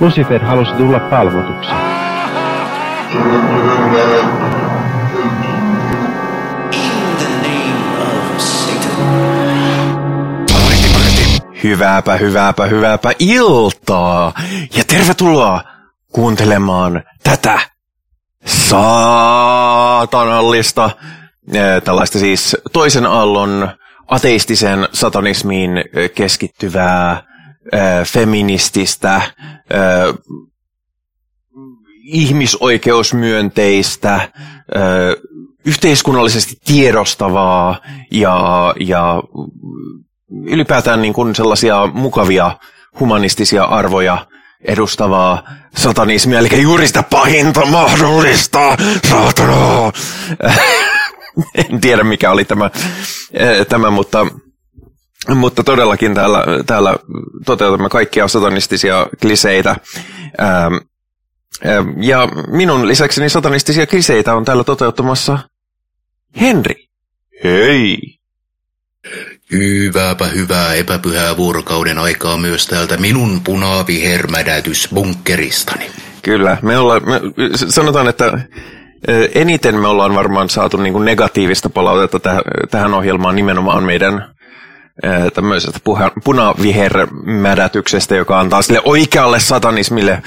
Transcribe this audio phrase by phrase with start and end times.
[0.00, 1.70] Lucifer halusi tulla palvotuksi.
[11.64, 14.32] Hyvääpä, hyvääpä, hyvääpä iltaa.
[14.76, 15.62] Ja tervetuloa
[16.12, 17.60] kuuntelemaan tätä
[18.46, 20.90] saatanallista,
[21.52, 23.68] eh, tällaista siis toisen aallon
[24.08, 27.22] ateistisen satanismiin eh, keskittyvää
[28.04, 29.22] feminististä,
[32.02, 34.32] ihmisoikeusmyönteistä,
[35.64, 39.22] yhteiskunnallisesti tiedostavaa ja, ja
[40.44, 42.58] ylipäätään niin kuin sellaisia mukavia
[43.00, 44.26] humanistisia arvoja
[44.64, 45.42] edustavaa
[45.76, 48.76] satanismia, eli juuri sitä pahinta mahdollista
[49.08, 49.92] saatanaa.
[51.70, 52.70] en tiedä mikä oli tämä,
[53.68, 54.26] tämä mutta,
[55.34, 56.96] mutta todellakin täällä, täällä
[57.46, 59.76] toteutamme kaikkia satanistisia kliseitä.
[60.40, 60.74] Ähm,
[61.66, 65.38] ähm, ja minun lisäkseni satanistisia kliseitä on täällä toteuttamassa
[66.40, 66.88] Henri.
[67.44, 67.98] Hei!
[69.52, 75.90] Hyvääpä hyvää epäpyhää vuorokauden aikaa myös täältä minun punavihermädätysbunkkeristani.
[76.22, 77.20] Kyllä, me ollaan, me,
[77.54, 78.40] sanotaan, että
[79.34, 82.38] eniten me ollaan varmaan saatu niin kuin negatiivista palautetta täh,
[82.70, 84.34] tähän ohjelmaan nimenomaan meidän
[85.34, 85.80] tämmöisestä
[86.24, 90.22] punavihermädätyksestä, joka antaa sille oikealle satanismille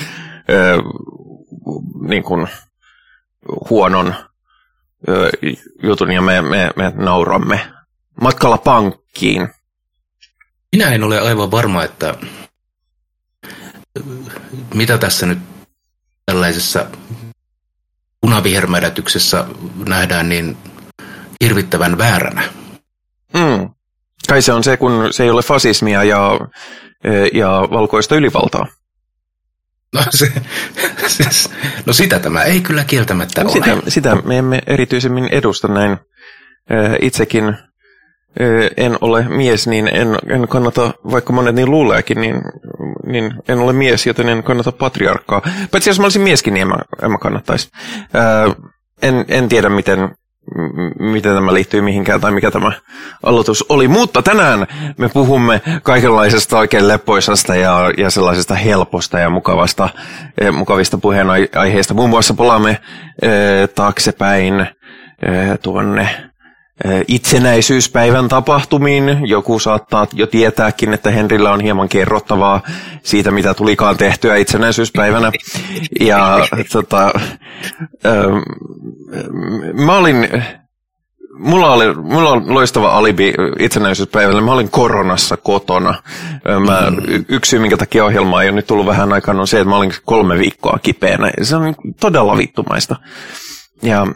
[2.08, 2.47] niin kuin
[3.69, 4.16] huonon
[5.83, 7.59] jutun ja me, me, me nauramme
[8.22, 9.49] matkalla pankkiin?
[10.72, 12.16] Minä en ole aivan varma, että
[14.73, 15.39] mitä tässä nyt
[16.25, 16.86] tällaisessa
[18.22, 19.45] punavihermädätyksessä
[19.88, 20.58] nähdään niin
[21.44, 22.61] hirvittävän vääränä.
[24.31, 26.39] Kai se on se, kun se ei ole fasismia ja,
[27.33, 28.67] ja valkoista ylivaltaa.
[29.95, 30.31] No, se,
[31.07, 31.49] se,
[31.85, 33.63] no sitä tämä ei kyllä kieltämättä no, ole.
[33.63, 35.97] Sitä, sitä me emme erityisemmin edusta näin.
[37.02, 37.58] Itsekin
[38.77, 42.36] en ole mies, niin en, en kannata, vaikka monet niin luuleekin, niin,
[43.05, 45.41] niin en ole mies, joten en kannata patriarkkaa.
[45.71, 47.70] Paitsi jos mä olisin mieskin, niin en mä, en mä kannattaisi.
[49.02, 50.15] en, en tiedä, miten,
[51.00, 52.72] miten tämä liittyy mihinkään tai mikä tämä
[53.23, 53.88] aloitus oli.
[53.88, 54.67] Mutta tänään
[54.98, 59.89] me puhumme kaikenlaisesta oikein leppoisasta ja, ja sellaisesta helposta ja mukavasta,
[60.52, 61.94] mukavista puheenaiheista.
[61.94, 62.78] Muun muassa palaamme
[63.76, 64.67] taaksepäin
[65.62, 66.30] tuonne
[67.08, 69.19] itsenäisyyspäivän tapahtumiin.
[69.25, 72.61] Joku saattaa jo tietääkin, että Henrillä on hieman kerrottavaa
[73.03, 75.31] siitä, mitä tulikaan tehtyä itsenäisyyspäivänä.
[75.99, 77.11] Ja tota,
[79.73, 80.30] mä olin,
[81.33, 84.41] mulla oli, mulla on loistava alibi itsenäisyyspäivällä.
[84.41, 86.03] Mä olin koronassa kotona.
[86.65, 86.91] Mä,
[87.30, 89.77] yksi syy, minkä takia ohjelma ei ole nyt tullut vähän aikaan, on se, että mä
[89.77, 91.31] olin kolme viikkoa kipeänä.
[91.41, 92.95] Se on todella vittumaista.
[93.81, 94.08] Ja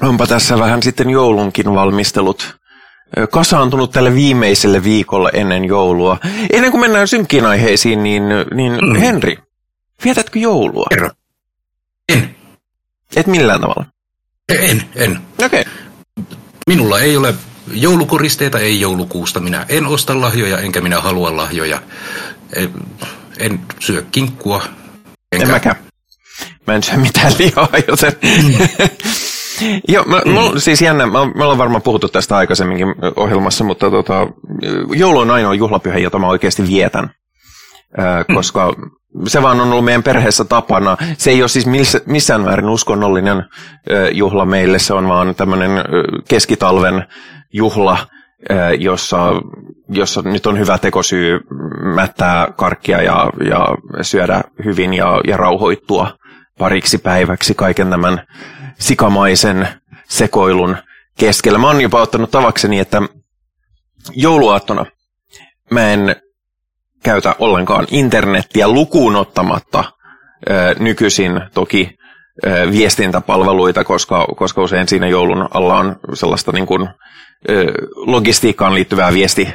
[0.00, 2.56] onpa tässä vähän sitten joulunkin valmistelut
[3.30, 6.18] kasaantunut tälle viimeiselle viikolle ennen joulua.
[6.52, 8.22] Ennen kuin mennään synkkiin aiheisiin, niin,
[8.54, 8.94] niin mm.
[8.94, 9.38] Henri,
[10.04, 10.86] vietätkö joulua?
[10.90, 11.10] Kerro.
[12.08, 12.34] En.
[13.16, 13.86] Et millään tavalla?
[14.48, 15.18] En, en.
[15.44, 15.60] Okei.
[15.60, 15.72] Okay.
[16.66, 17.34] Minulla ei ole
[17.72, 19.40] joulukoristeita, ei joulukuusta.
[19.40, 21.82] Minä en osta lahjoja, enkä minä halua lahjoja.
[22.56, 22.70] En,
[23.38, 24.62] en syö kinkkua.
[25.32, 25.46] Enkä...
[25.46, 25.76] En mäkään.
[26.66, 28.12] Mä en syö mitään lihaa, joten...
[28.22, 28.88] Mm.
[29.88, 30.30] Joo, mä, mm.
[30.30, 34.26] mulla, siis jännä, mä, me ollaan varmaan puhuttu tästä aikaisemminkin ohjelmassa, mutta tota,
[34.90, 37.10] joulu on ainoa juhlapyhä, jota mä oikeasti vietän.
[37.98, 38.34] Äh, mm.
[38.34, 38.74] koska
[39.26, 40.96] se vaan on ollut meidän perheessä tapana.
[41.18, 41.66] Se ei ole siis
[42.06, 43.44] missään määrin uskonnollinen äh,
[44.12, 45.84] juhla meille, se on vaan tämmöinen äh,
[46.28, 47.04] keskitalven
[47.52, 47.98] juhla,
[48.78, 49.32] jossa,
[49.88, 51.40] jossa nyt on hyvä tekosyy
[51.94, 53.66] mättää karkkia ja, ja
[54.02, 56.10] syödä hyvin ja, ja rauhoittua
[56.62, 58.26] pariksi päiväksi kaiken tämän
[58.78, 59.68] sikamaisen
[60.08, 60.76] sekoilun
[61.18, 61.58] keskellä.
[61.58, 63.02] Mä oon jopa ottanut tavakseni, että
[64.12, 64.86] jouluaattona
[65.70, 66.16] mä en
[67.02, 69.84] käytä ollenkaan internettiä lukuun ottamatta
[70.50, 71.98] ö, nykyisin toki
[72.46, 76.88] ö, viestintäpalveluita, koska, koska usein siinä joulun alla on sellaista niin kuin,
[77.50, 79.48] ö, logistiikkaan liittyvää viesti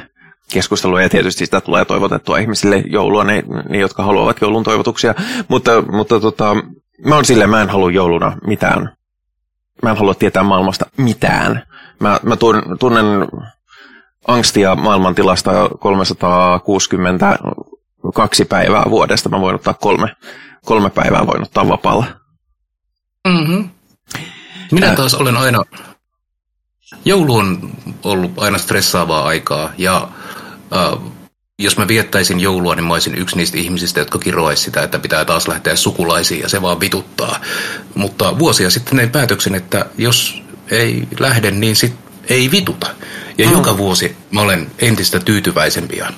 [0.52, 5.14] keskustelua ja tietysti sitä tulee toivotettua ihmisille joulua, ne, ne jotka haluavat joulun toivotuksia.
[5.48, 6.56] Mutta, mutta tota,
[7.06, 8.98] mä oon silleen, mä en halua jouluna mitään
[9.82, 11.62] mä en halua tietää maailmasta mitään.
[12.00, 12.36] Mä, mä
[12.80, 13.06] tunnen
[14.28, 19.28] angstia maailmantilasta 362 päivää vuodesta.
[19.28, 20.16] Mä voin ottaa kolme,
[20.64, 22.04] kolme päivää voin ottaa vapaalla.
[23.28, 23.70] Mm-hmm.
[24.72, 25.62] Minä taas olen aina...
[27.04, 27.70] Joulu on
[28.04, 30.08] ollut aina stressaavaa aikaa ja
[30.76, 30.98] äh,
[31.58, 35.24] jos mä viettäisin joulua, niin mä olisin yksi niistä ihmisistä, jotka kiroaisi sitä, että pitää
[35.24, 37.40] taas lähteä sukulaisiin ja se vaan vituttaa.
[37.94, 41.94] Mutta vuosia sitten tein päätöksen, että jos ei lähde, niin sit
[42.28, 42.86] ei vituta.
[43.38, 43.52] Ja mm.
[43.52, 46.12] joka vuosi mä olen entistä tyytyväisempi ja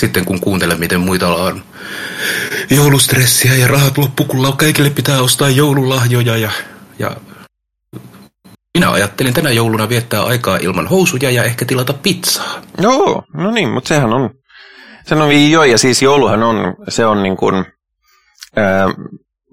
[0.00, 1.62] sitten kun kuuntelen, miten muita on
[2.70, 6.50] joulustressiä ja rahat loppu, kun kaikille pitää ostaa joululahjoja ja,
[6.98, 7.16] ja
[8.78, 12.62] minä ajattelin tänä jouluna viettää aikaa ilman housuja ja ehkä tilata pizzaa.
[12.78, 14.30] Joo, no niin, mutta sehän on,
[15.10, 17.64] se on jo, ja siis jouluhan on, se on niin kuin,
[18.56, 18.88] ää,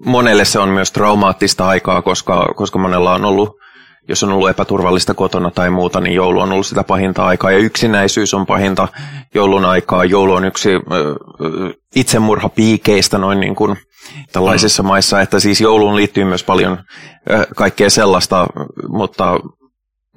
[0.04, 3.58] monelle se on myös traumaattista aikaa, koska, koska monella on ollut
[4.08, 7.50] jos on ollut epäturvallista kotona tai muuta, niin joulu on ollut sitä pahinta aikaa.
[7.50, 8.88] Ja yksinäisyys on pahinta
[9.34, 10.04] joulun aikaa.
[10.04, 10.68] Joulu on yksi
[11.96, 13.76] itsemurhapiikeistä noin niin kuin
[14.32, 14.86] tällaisissa mm.
[14.86, 16.78] maissa, että siis jouluun liittyy myös paljon
[17.56, 18.46] kaikkea sellaista,
[18.88, 19.40] mutta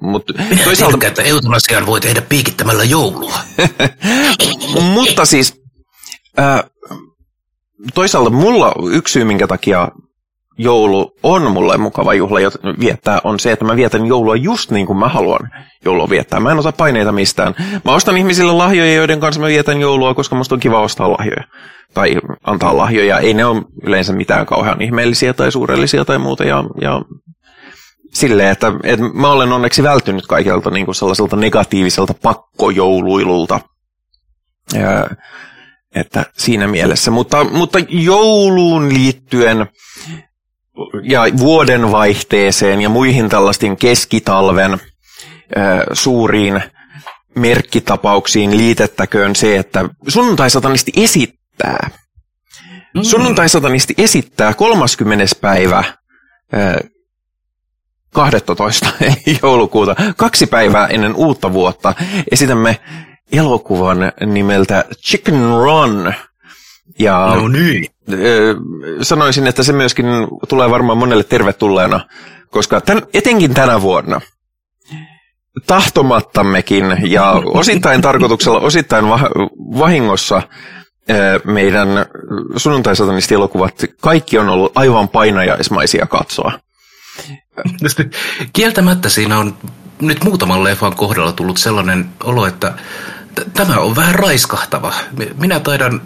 [0.02, 0.32] mutta
[0.64, 0.98] toisaalta...
[0.98, 3.38] Tiedä, että eutanasian voi tehdä piikittämällä joulua.
[4.94, 5.62] mutta siis
[6.38, 6.62] äh,
[7.94, 9.88] toisaalta mulla yksi syy, minkä takia
[10.58, 12.38] joulu on mulle mukava juhla
[12.80, 15.50] viettää, on se, että mä vietän joulua just niin kuin mä haluan
[15.84, 16.40] joulua viettää.
[16.40, 17.54] Mä en ota paineita mistään.
[17.84, 21.44] Mä ostan ihmisille lahjoja, joiden kanssa mä vietän joulua, koska musta on kiva ostaa lahjoja.
[21.94, 23.18] Tai antaa lahjoja.
[23.18, 26.44] Ei ne ole yleensä mitään kauhean ihmeellisiä tai suurellisia tai muuta.
[26.44, 27.02] Ja, ja
[28.14, 33.60] silleen, että, että mä olen onneksi vältynyt kaikelta niin kuin sellaiselta negatiiviselta pakkojouluilulta.
[34.72, 35.08] Ja,
[35.94, 37.10] että siinä mielessä.
[37.10, 39.66] Mutta, mutta jouluun liittyen
[41.02, 44.80] ja vuodenvaihteeseen ja muihin tällaisten keskitalven
[45.92, 46.62] suuriin
[47.34, 51.90] merkkitapauksiin liitettäköön se, että sunnuntai-satanisti esittää.
[52.94, 53.02] Mm.
[53.02, 55.24] Sunnuntai-satanisti esittää 30.
[55.40, 55.84] päivä
[58.14, 58.88] 12.
[59.42, 61.94] joulukuuta, kaksi päivää ennen uutta vuotta,
[62.32, 62.80] esitämme
[63.32, 66.14] elokuvan nimeltä Chicken Run.
[66.98, 67.86] Ja no niin.
[69.02, 70.06] sanoisin, että se myöskin
[70.48, 72.00] tulee varmaan monelle tervetulleena,
[72.50, 74.20] koska tämän, etenkin tänä vuonna
[75.66, 79.04] tahtomattammekin ja osittain tarkoituksella, osittain
[79.78, 80.42] vahingossa
[81.44, 81.88] meidän
[82.56, 86.52] sunnuntai-satanisti-elokuvat, kaikki on ollut aivan painajaismaisia katsoa.
[88.52, 89.56] Kieltämättä siinä on
[90.00, 92.74] nyt muutaman leffan kohdalla tullut sellainen olo, että
[93.54, 94.94] tämä on vähän raiskahtava.
[95.38, 96.02] Minä taidan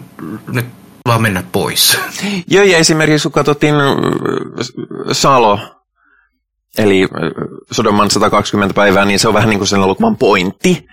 [0.47, 0.65] nyt
[1.07, 1.99] vaan mennä pois.
[2.47, 3.81] Joo, ja esimerkiksi kun katsottiin äh,
[5.11, 5.59] Salo,
[6.77, 7.09] eli äh,
[7.71, 10.87] Sodoman 120 päivää, niin se on vähän niin kuin sen elokuvan pointti.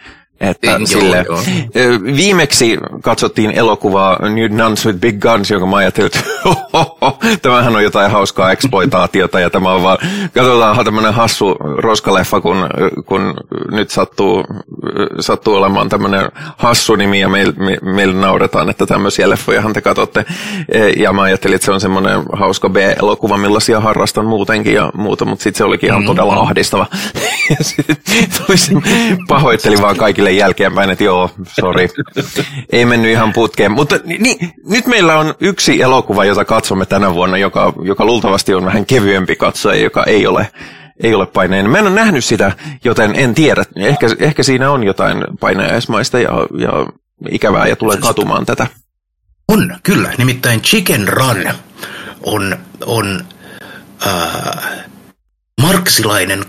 [0.50, 1.38] Että joo, sille, joo.
[2.16, 6.20] Viimeksi katsottiin elokuvaa New Nuns with Big Guns, jonka mä ajattelin, että
[7.42, 9.98] tämähän on jotain hauskaa exploitaatiota ja tämä on vaan,
[10.34, 12.66] katsotaan tämmöinen hassu roskaleffa, kun,
[13.06, 13.34] kun
[13.70, 14.44] nyt sattuu,
[15.20, 20.24] sattuu olemaan tämmöinen hassu nimi ja meillä me, meil nauretaan, että tämmöisiä leffojahan te katsotte.
[20.68, 25.24] E, ja mä ajattelin, että se on semmoinen hauska B-elokuva, millaisia harrastan muutenkin ja muuta,
[25.24, 26.16] mutta sitten se olikin ihan mm-hmm.
[26.16, 26.86] todella ahdistava.
[27.50, 27.96] ja sitten
[29.28, 31.88] pahoittelin vaan kaikille jälkeenpäin, että joo, sorry,
[32.72, 33.72] ei mennyt ihan putkeen.
[33.72, 38.64] Mutta niin, nyt meillä on yksi elokuva, jota katsomme tänä vuonna, joka, joka luultavasti on
[38.64, 40.48] vähän kevyempi katsoja, joka ei ole,
[41.02, 41.70] ei ole paineen.
[41.70, 42.52] Mä en ole nähnyt sitä,
[42.84, 43.64] joten en tiedä.
[43.76, 46.86] Ehkä, ehkä siinä on jotain painajaismaista ja, ja
[47.30, 48.66] ikävää ja tulen katumaan tätä.
[49.48, 50.12] On, kyllä.
[50.18, 51.44] Nimittäin Chicken Run
[52.22, 52.56] on,
[52.86, 53.24] on
[54.06, 54.84] äh,
[55.62, 56.44] marksilainen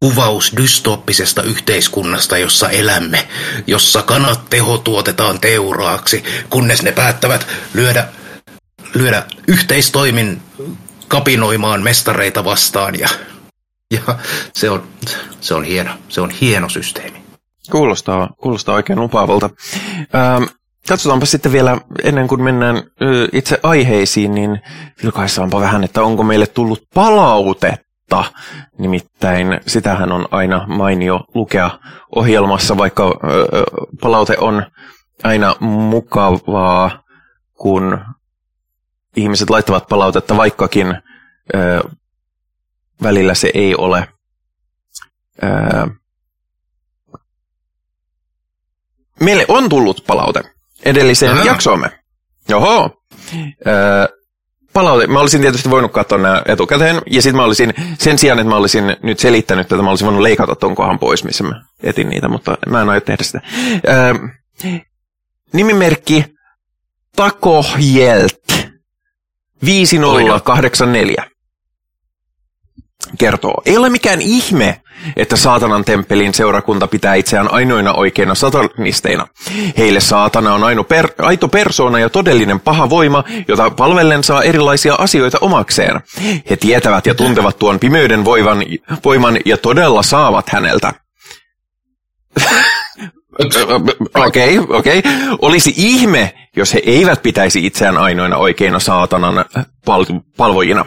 [0.00, 3.28] kuvaus dystoppisesta yhteiskunnasta, jossa elämme,
[3.66, 8.08] jossa kanat teho tuotetaan teuraaksi, kunnes ne päättävät lyödä,
[8.94, 10.42] lyödä yhteistoimin
[11.08, 12.98] kapinoimaan mestareita vastaan.
[12.98, 13.08] Ja,
[13.90, 14.18] ja
[14.52, 14.82] se, on,
[15.40, 17.22] se on hieno, se on hieno systeemi.
[17.70, 19.50] Kuulostaa, kuulostaa oikein lupaavalta.
[20.14, 20.44] Ähm,
[20.88, 22.82] katsotaanpa sitten vielä, ennen kuin mennään
[23.32, 24.60] itse aiheisiin, niin
[25.02, 28.32] vilkaisaanpa vähän, että onko meille tullut palautetta mutta
[28.78, 31.78] nimittäin sitähän on aina mainio lukea
[32.16, 33.12] ohjelmassa, vaikka ö,
[34.00, 34.66] palaute on
[35.22, 37.02] aina mukavaa,
[37.54, 37.98] kun
[39.16, 40.86] ihmiset laittavat palautetta, vaikkakin
[43.02, 44.08] välillä se ei ole
[49.20, 50.42] Meille on tullut palaute
[50.84, 51.44] edelliseen Aha.
[51.44, 52.00] jaksoomme.
[52.48, 53.02] Joho.
[53.66, 54.19] Ö,
[54.72, 58.50] palaute, mä olisin tietysti voinut katsoa nämä etukäteen, ja sitten mä olisin, sen sijaan, että
[58.50, 62.08] mä olisin nyt selittänyt tätä, mä olisin voinut leikata ton kohan pois, missä mä etin
[62.08, 63.40] niitä, mutta mä en aio tehdä sitä.
[63.88, 64.14] Öö,
[65.52, 66.24] nimimerkki
[67.16, 68.42] Takohjelt
[69.64, 71.24] 5084.
[73.18, 74.80] kertoo, ei ole mikään ihme,
[75.16, 79.26] että saatanan temppelin seurakunta pitää itseään ainoina oikeina satanisteina.
[79.78, 84.94] Heille saatana on aino per, aito persoona ja todellinen paha voima, jota palvellen saa erilaisia
[84.94, 86.00] asioita omakseen.
[86.50, 88.58] He tietävät ja tuntevat tuon pimeyden voivan,
[89.04, 90.94] voiman ja todella saavat häneltä.
[94.14, 94.58] Okei, okei.
[94.58, 95.02] Okay, okay.
[95.42, 99.44] Olisi ihme, jos he eivät pitäisi itseään ainoina oikeina saatanan
[99.86, 100.84] pal- palvojina.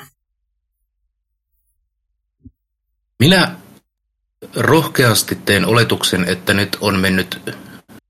[3.24, 3.56] Minä
[4.56, 7.56] rohkeasti teen oletuksen, että nyt on mennyt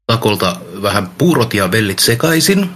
[0.07, 2.69] takolta vähän puurot ja vellit sekaisin.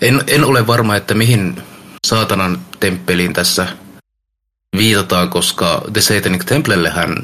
[0.00, 1.62] En, en ole varma, että mihin
[2.06, 3.66] saatanan temppeliin tässä
[4.76, 7.14] viitataan, koska The Satanic Templellehän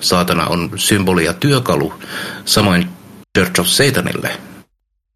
[0.00, 1.94] saatana on symboli ja työkalu,
[2.44, 2.88] samoin
[3.38, 4.40] Church of Satanille,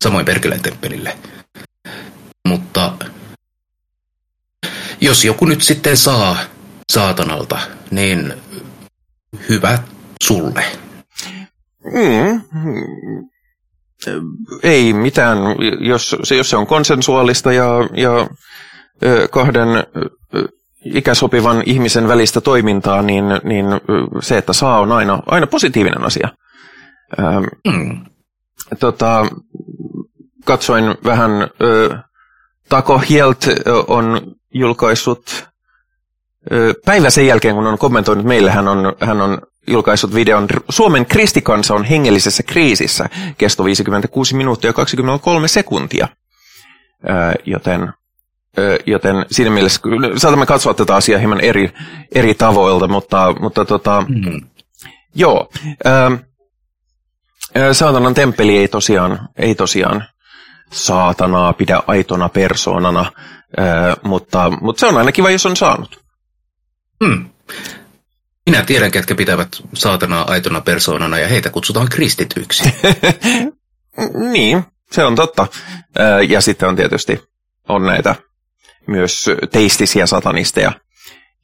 [0.05, 1.19] samoin Perkeleen temppelille.
[2.49, 2.93] Mutta
[5.01, 6.39] jos joku nyt sitten saa
[6.93, 7.59] saatanalta,
[7.91, 8.35] niin
[9.49, 9.79] hyvä
[10.23, 10.65] sulle.
[11.85, 12.41] Mm.
[14.63, 15.39] Ei mitään,
[15.81, 18.29] jos, jos se on konsensuaalista ja, ja
[19.31, 19.69] kahden
[20.85, 23.67] ikäsopivan ihmisen välistä toimintaa, niin, niin
[24.21, 26.29] se, että saa, on aina, aina positiivinen asia.
[27.67, 28.05] Mm.
[28.81, 29.27] Tota,
[30.45, 31.31] katsoin vähän,
[32.69, 33.47] Taco Hielt
[33.87, 35.49] on julkaissut
[36.85, 41.75] päivä sen jälkeen, kun on kommentoinut meille, hän on, hän on julkaissut videon Suomen kristikansa
[41.75, 46.09] on hengellisessä kriisissä, kesto 56 minuuttia ja 23 sekuntia.
[47.45, 47.93] Joten,
[48.87, 49.81] joten siinä mielessä
[50.17, 51.73] saatamme katsoa tätä asiaa hieman eri,
[52.15, 54.41] eri tavoilta, mutta, mutta tota, mm.
[55.15, 55.51] joo.
[57.73, 60.05] Saatanan temppeli ei tosiaan, ei tosiaan
[60.73, 63.13] saatanaa pidä aitona persoonana,
[64.03, 66.08] mutta, mutta se on aina kiva, jos on saanut.
[67.05, 67.31] Hmm.
[68.47, 72.65] Minä tiedän, ketkä pitävät saatanaa aitona persoonana ja heitä kutsutaan kristityiksi.
[74.33, 75.47] niin, se on totta.
[76.29, 77.21] Ja sitten on tietysti
[77.69, 78.15] on näitä
[78.87, 80.73] myös teistisiä satanisteja,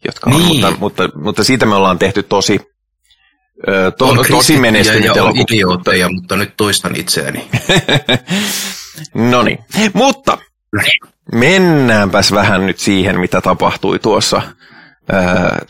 [0.05, 0.49] jotka on, niin.
[0.49, 2.61] mutta, mutta, mutta siitä me ollaan tehty tosi,
[3.99, 7.49] to, on tosi menestynyt ja on idiootteja, mutta nyt toistan itseäni.
[9.31, 9.59] no niin,
[9.93, 10.39] mutta
[11.33, 14.43] mennäänpäs vähän nyt siihen, mitä tapahtui tuossa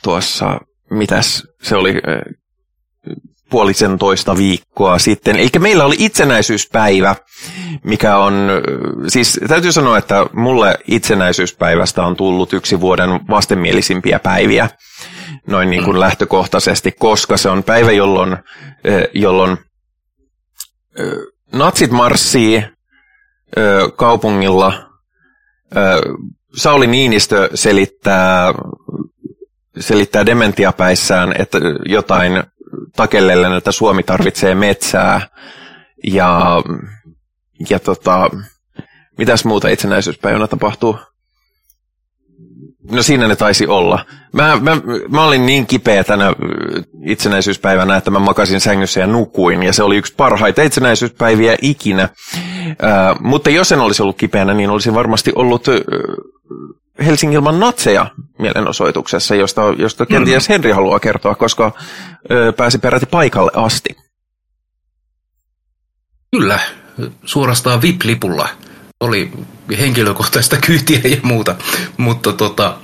[0.02, 0.60] tuossa,
[0.90, 1.94] mitäs se oli,
[3.50, 5.36] puolisen toista viikkoa sitten.
[5.36, 7.16] Eli meillä oli itsenäisyyspäivä,
[7.84, 8.48] mikä on,
[9.08, 14.68] siis täytyy sanoa, että mulle itsenäisyyspäivästä on tullut yksi vuoden vastenmielisimpiä päiviä
[15.46, 18.36] noin niin kuin lähtökohtaisesti, koska se on päivä, jolloin,
[19.14, 19.56] jolloin
[21.52, 22.64] natsit marssii
[23.96, 24.72] kaupungilla,
[26.56, 28.54] Sauli Niinistö selittää
[29.80, 32.42] selittää dementiapäissään, että jotain
[32.96, 35.20] takellellen, että Suomi tarvitsee metsää
[36.04, 36.62] ja,
[37.70, 38.30] ja tota,
[39.18, 40.96] mitäs muuta itsenäisyyspäivänä tapahtuu?
[42.90, 44.04] No siinä ne taisi olla.
[44.32, 44.76] Mä, mä,
[45.08, 46.32] mä olin niin kipeä tänä
[47.06, 52.08] itsenäisyyspäivänä, että mä makasin sängyssä ja nukuin, ja se oli yksi parhaita itsenäisyyspäiviä ikinä.
[52.82, 55.66] Ää, mutta jos en olisi ollut kipeänä, niin olisin varmasti ollut
[56.98, 58.06] Helsingin ilman natseja
[58.38, 61.72] mielenosoituksessa, josta, josta kenties Henri haluaa kertoa, koska
[62.30, 63.96] ö, pääsi peräti paikalle asti.
[66.30, 66.58] Kyllä,
[67.24, 68.48] suorastaan VIP-lipulla.
[69.00, 69.32] Oli
[69.78, 71.56] henkilökohtaista kyytiä ja muuta,
[71.96, 72.76] mutta tota,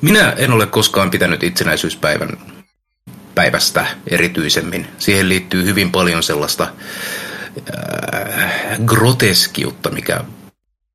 [0.00, 2.28] minä en ole koskaan pitänyt itsenäisyyspäivän
[3.34, 4.86] päivästä erityisemmin.
[4.98, 6.68] Siihen liittyy hyvin paljon sellaista
[7.74, 10.20] äh, groteskiutta, mikä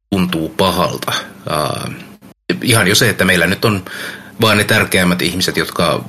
[0.09, 1.11] tuntuu pahalta.
[1.49, 1.93] Uh,
[2.63, 3.85] ihan jo se, että meillä nyt on
[4.41, 6.03] vain ne tärkeimmät ihmiset, jotka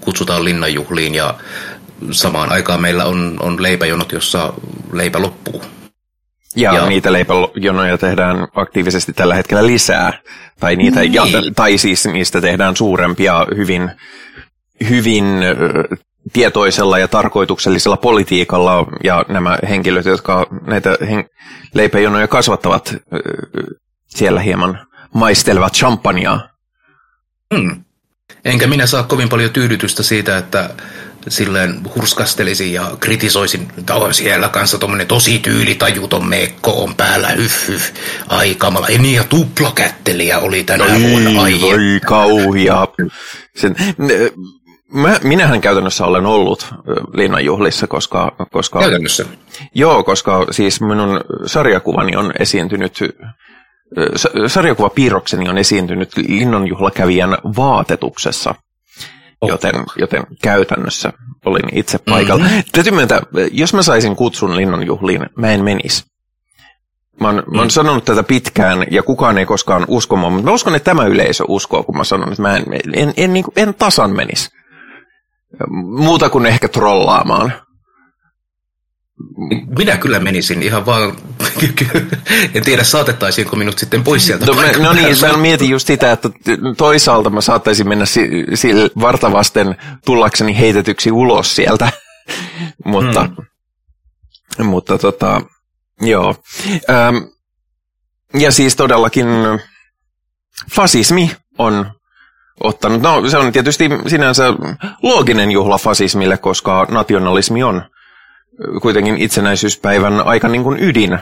[0.00, 1.34] kutsutaan linnanjuhliin ja
[2.10, 4.52] samaan aikaan meillä on, on leipäjonot, jossa
[4.92, 5.62] leipä loppuu.
[6.56, 10.12] Ja, ja niitä leipäjonoja tehdään aktiivisesti tällä hetkellä lisää.
[10.60, 11.14] Tai, niitä, niin.
[11.14, 11.24] ja,
[11.56, 13.90] tai siis niistä tehdään suurempia hyvin,
[14.88, 15.24] hyvin
[16.32, 21.28] tietoisella ja tarkoituksellisella politiikalla ja nämä henkilöt, jotka näitä hen-
[21.74, 22.94] leipäjonoja kasvattavat,
[24.06, 26.40] siellä hieman maistelevat champagnea.
[27.54, 27.84] Hmm.
[28.44, 30.70] Enkä minä saa kovin paljon tyydytystä siitä, että
[31.28, 37.68] silleen hurskastelisin ja kritisoisin, että on siellä kanssa tuommoinen tosi tyylitajuton mekko on päällä, hyff,
[37.68, 37.94] hyff,
[38.28, 38.86] ai kamala.
[38.86, 41.60] Ei niin, ja tuplakättelijä oli tänä ai, vuonna, ai.
[41.72, 42.88] Ai kauhia.
[43.56, 43.76] Sen,
[44.92, 46.74] Mä, minähän käytännössä olen ollut
[47.14, 48.36] linnanjuhlissa, koska...
[48.52, 49.24] koska käytännössä?
[49.74, 52.98] Joo, koska siis minun sarjakuvani on esiintynyt,
[54.46, 58.54] sarjakuvapiirrokseni on esiintynyt linnanjuhlakävijän vaatetuksessa.
[59.42, 61.12] joten, joten käytännössä
[61.44, 62.44] olin itse paikalla.
[62.44, 62.62] Mm-hmm.
[62.72, 66.04] Täytyy myöntää, jos mä saisin kutsun linnanjuhliin, mä en menisi.
[67.20, 67.56] Mä oon, mm.
[67.56, 70.90] mä oon sanonut tätä pitkään ja kukaan ei koskaan usko mua, mutta mä uskon, että
[70.90, 74.16] tämä yleisö uskoo, kun mä sanon, että mä en, en, en, en, niin en tasan
[74.16, 74.57] menisi.
[75.84, 77.52] Muuta kuin ehkä trollaamaan.
[79.78, 81.16] Minä kyllä menisin ihan vaan,
[82.54, 84.46] en tiedä saatettaisiinko minut sitten pois sieltä.
[84.46, 86.30] No, me, no niin, mä mietin just sitä, että
[86.76, 88.20] toisaalta mä saattaisin mennä si,
[88.54, 88.68] si,
[89.00, 91.92] vartavasten tullakseni heitetyksi ulos sieltä,
[92.84, 93.28] mutta,
[94.56, 94.66] hmm.
[94.66, 95.40] mutta tota,
[96.00, 96.34] joo.
[96.90, 97.16] Ähm,
[98.34, 99.26] ja siis todellakin
[100.74, 101.97] fasismi on
[102.60, 104.44] ottanut, no se on tietysti sinänsä
[105.02, 107.82] looginen juhla fasismille, koska nationalismi on
[108.82, 111.18] kuitenkin itsenäisyyspäivän aika niin kuin ydin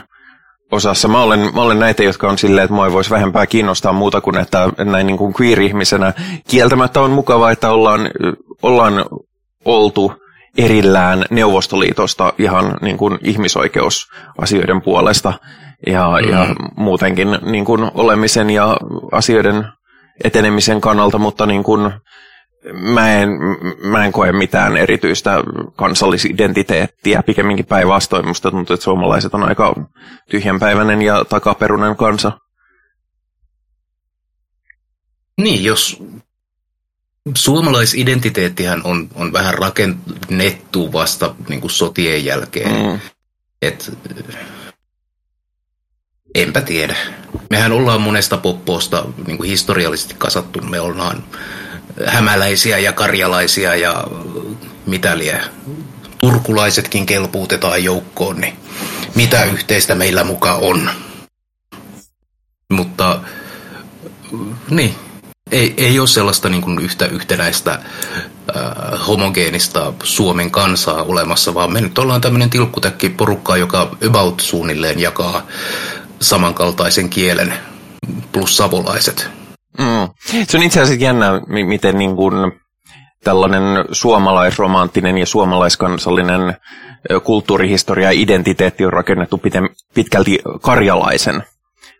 [0.71, 1.07] osassa.
[1.07, 4.21] Mä olen, mä olen näitä, jotka on silleen, että mua ei voisi vähempää kiinnostaa muuta
[4.21, 6.13] kuin, että näin niin kuin queer-ihmisenä
[6.47, 8.09] kieltämättä on mukavaa, että ollaan,
[8.63, 9.05] ollaan
[9.65, 10.13] oltu
[10.57, 15.33] erillään Neuvostoliitosta ihan niin kuin ihmisoikeusasioiden puolesta
[15.87, 16.29] ja, mm.
[16.29, 18.77] ja muutenkin niin kuin olemisen ja
[19.11, 19.67] asioiden
[20.23, 21.91] etenemisen kannalta, mutta niin kuin
[22.73, 23.29] mä en,
[23.83, 25.43] mä en koe mitään erityistä
[25.75, 28.27] kansallisidentiteettiä, pikemminkin päinvastoin.
[28.27, 29.75] Musta tuntuu, että suomalaiset on aika
[30.29, 32.31] tyhjänpäiväinen ja takaperunen kansa.
[35.37, 36.03] Niin, jos
[37.35, 42.85] suomalaisidentiteettihän on, on vähän rakennettu vasta niin kuin sotien jälkeen.
[42.85, 42.99] Mm.
[43.61, 43.91] Et,
[46.35, 46.95] enpä tiedä.
[47.49, 50.61] Mehän ollaan monesta poppoosta niin kuin historiallisesti kasattu.
[50.61, 51.23] Me ollaan
[52.05, 54.07] hämäläisiä ja karjalaisia ja
[54.85, 55.41] mitä liian
[56.21, 58.53] turkulaisetkin kelpuutetaan joukkoon, niin
[59.15, 60.89] mitä yhteistä meillä muka on.
[62.73, 63.19] Mutta
[64.69, 64.95] niin,
[65.51, 71.81] ei, ei ole sellaista niin kuin yhtä yhtenäistä äh, homogeenista Suomen kansaa olemassa, vaan me
[71.81, 75.47] nyt ollaan tämmöinen tilkkutäkki porukkaa, joka about suunnilleen jakaa
[76.21, 77.53] samankaltaisen kielen
[78.31, 79.29] plus savolaiset.
[79.79, 80.09] Mm.
[80.47, 82.33] Se on itse asiassa jännä, miten niin kuin
[83.23, 86.55] tällainen suomalaisromanttinen ja suomalaiskansallinen
[87.23, 89.41] kulttuurihistoria ja identiteetti on rakennettu
[89.93, 91.43] pitkälti karjalaisen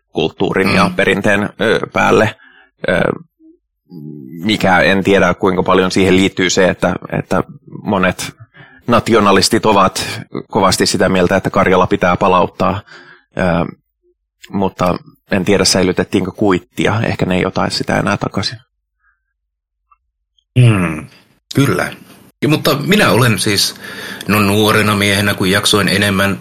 [0.08, 0.76] kulttuurin mm.
[0.76, 1.50] ja perinteen
[1.94, 2.36] päälle.
[4.44, 7.44] Mikä en tiedä, kuinka paljon siihen liittyy se, että, että
[7.84, 8.32] monet
[8.88, 12.82] nationalistit ovat kovasti sitä mieltä, että Karjala pitää palauttaa.
[14.50, 14.98] Mutta
[15.32, 18.58] en tiedä säilytettiinkö kuittia, ehkä ne ei jotain sitä enää takaisin.
[20.58, 21.08] Mm,
[21.56, 21.94] kyllä.
[22.42, 23.76] Ja, mutta minä olen siis
[24.28, 26.40] no nuorena miehenä, kun jaksoin enemmän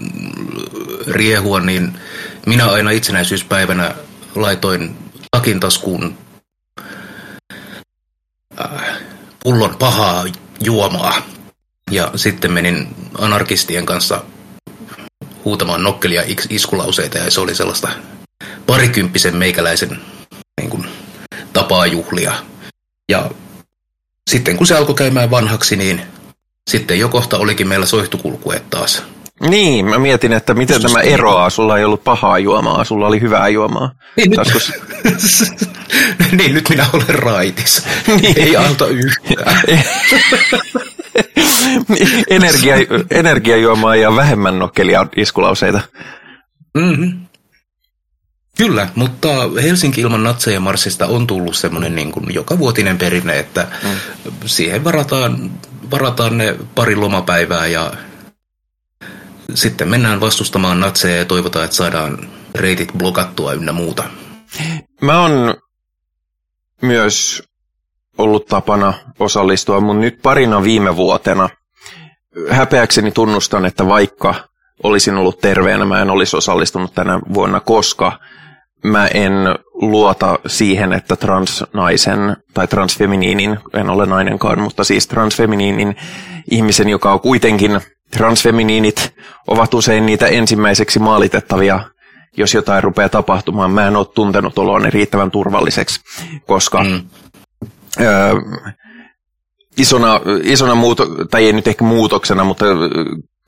[1.07, 1.99] riehua, niin
[2.47, 3.95] minä aina itsenäisyyspäivänä
[4.35, 4.97] laitoin
[5.31, 6.19] takin taskuun
[8.61, 8.99] äh,
[9.43, 10.25] pullon pahaa
[10.61, 11.23] juomaa.
[11.91, 14.25] Ja sitten menin anarkistien kanssa
[15.47, 17.89] huutamaan nokkelia iskulauseita ja se oli sellaista
[18.67, 19.99] parikymppisen meikäläisen
[20.61, 20.85] niin kuin,
[21.53, 22.33] tapaa juhlia.
[23.09, 23.31] Ja
[24.31, 26.03] sitten kun se alkoi käymään vanhaksi, niin
[26.71, 29.03] sitten jo kohta olikin meillä soihtukulkueet taas.
[29.41, 31.51] Niin, mä mietin, että miten tämä eroaa.
[31.51, 33.91] Sulla ei ollut pahaa juomaa, sulla oli hyvää juomaa.
[34.17, 34.73] Niin, nyt,
[36.39, 37.83] niin, nyt minä olen raitis.
[38.21, 38.39] Niin.
[38.39, 39.63] Ei auta yhtään.
[42.31, 42.75] Energia,
[43.11, 45.81] energiajuomaa ja vähemmän nokkelia iskulauseita.
[46.75, 47.27] Mm-hmm.
[48.57, 49.29] Kyllä, mutta
[49.63, 53.91] Helsinki ilman natseja Marsista on tullut semmoinen niin kuin joka vuotinen perinne, että mm.
[54.47, 55.51] siihen varataan,
[55.91, 57.93] varataan ne pari lomapäivää ja
[59.55, 64.05] sitten mennään vastustamaan natseja ja toivotaan, että saadaan reitit blokattua ynnä muuta.
[65.01, 65.55] Mä oon
[66.83, 67.43] myös
[68.19, 71.49] ollut tapana osallistua, mun nyt parina viime vuotena.
[72.51, 74.35] Häpeäkseni tunnustan, että vaikka
[74.83, 78.19] olisin ollut terveenä, mä en olisi osallistunut tänä vuonna, koska
[78.85, 79.33] mä en
[79.75, 85.97] luota siihen, että transnaisen tai transfeminiinin, en ole nainenkaan, mutta siis transfeminiinin
[86.51, 89.15] ihmisen, joka on kuitenkin transfeminiinit,
[89.47, 91.81] ovat usein niitä ensimmäiseksi maalitettavia,
[92.37, 93.71] jos jotain rupeaa tapahtumaan.
[93.71, 96.01] Mä en ole tuntenut oloani riittävän turvalliseksi,
[96.47, 97.01] koska mm.
[98.01, 98.05] Ö,
[99.79, 102.65] isona, isona muuto, tai ei nyt ehkä muutoksena, mutta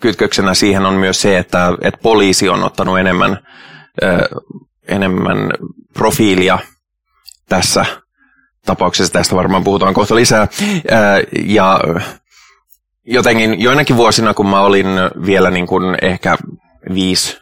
[0.00, 3.38] kytköksenä siihen on myös se, että, että poliisi on ottanut enemmän
[4.88, 5.50] enemmän
[5.94, 6.58] profiilia
[7.48, 7.87] tässä
[8.66, 9.12] tapauksessa.
[9.12, 10.48] Tästä varmaan puhutaan kohta lisää.
[11.44, 11.80] Ja
[13.04, 14.87] jotenkin joinakin vuosina, kun mä olin
[15.26, 16.37] vielä niin kuin ehkä
[16.94, 17.38] viisi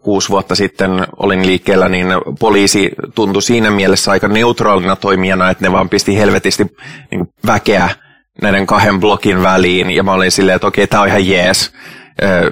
[0.00, 2.06] kuusi vuotta sitten olin liikkeellä, niin
[2.38, 6.76] poliisi tuntui siinä mielessä aika neutraalina toimijana, että ne vaan pisti helvetisti
[7.10, 7.90] niin väkeä
[8.42, 11.72] näiden kahden blokin väliin, ja mä olin silleen, että okei, tämä on ihan jees.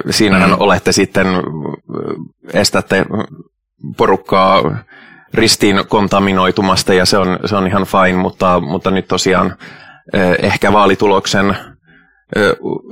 [0.09, 0.55] Siinähän mm.
[0.59, 1.27] olette sitten,
[2.53, 3.05] estätte
[3.97, 4.77] porukkaa
[5.33, 9.55] ristiin kontaminoitumasta, ja se on, se on ihan fine, mutta, mutta nyt tosiaan
[10.41, 11.57] ehkä vaalituloksen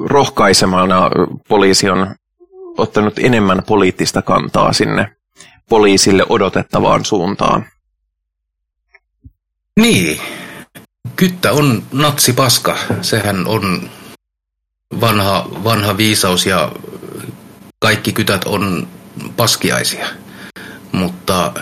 [0.06, 1.10] rohkaisemana
[1.48, 2.16] poliisi on
[2.78, 5.16] ottanut enemmän poliittista kantaa sinne
[5.70, 7.66] poliisille odotettavaan suuntaan.
[9.80, 10.22] Niin.
[11.16, 12.78] Kyttä on natsipaska.
[13.02, 13.90] Sehän on
[15.02, 16.72] vanha, vanha viisaus ja
[17.80, 18.88] kaikki kytät on
[19.38, 20.08] paskiaisia.
[20.92, 21.54] Mutta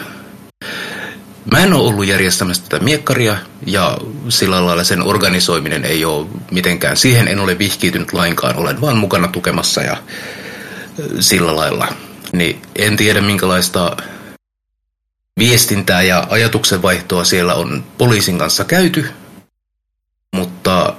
[1.51, 3.97] mä en ole ollut järjestämässä tätä miekkaria ja
[4.29, 6.97] sillä lailla sen organisoiminen ei ole mitenkään.
[6.97, 8.55] Siihen en ole vihkiytynyt lainkaan.
[8.55, 9.97] Olen vaan mukana tukemassa ja
[11.19, 11.87] sillä lailla.
[12.33, 13.97] Niin en tiedä minkälaista
[15.39, 19.05] viestintää ja ajatuksenvaihtoa siellä on poliisin kanssa käyty,
[20.35, 20.95] mutta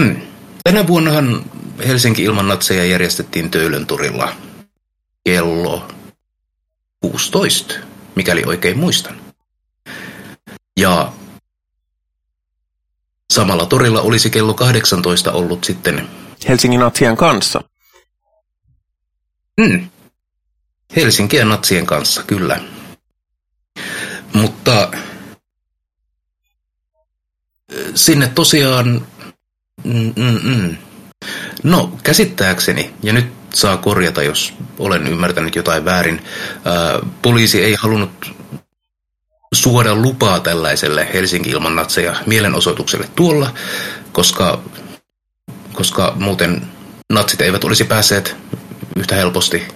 [0.00, 0.16] hmm,
[0.64, 1.44] tänä vuonnahan
[1.86, 4.32] Helsinki ilman natseja järjestettiin Töölön turilla
[5.24, 5.88] kello
[7.00, 7.74] 16,
[8.14, 9.20] mikäli oikein muistan.
[10.76, 11.12] Ja
[13.32, 16.08] samalla torilla olisi kello 18 ollut sitten
[16.48, 17.60] Helsingin natsien kanssa.
[19.60, 19.88] Mm.
[20.96, 22.60] Helsinkien natsien kanssa, kyllä.
[24.32, 24.90] Mutta
[27.94, 29.06] sinne tosiaan,
[29.84, 30.76] mm, mm, mm.
[31.62, 36.24] no käsittääkseni, ja nyt saa korjata, jos olen ymmärtänyt jotain väärin,
[36.64, 38.34] ää, poliisi ei halunnut
[39.54, 43.54] suoda lupaa tällaiselle Helsinki ilman natseja mielenosoitukselle tuolla,
[44.12, 44.62] koska
[45.74, 46.66] koska muuten
[47.12, 48.36] natsit eivät olisi päässeet
[48.96, 49.68] yhtä helposti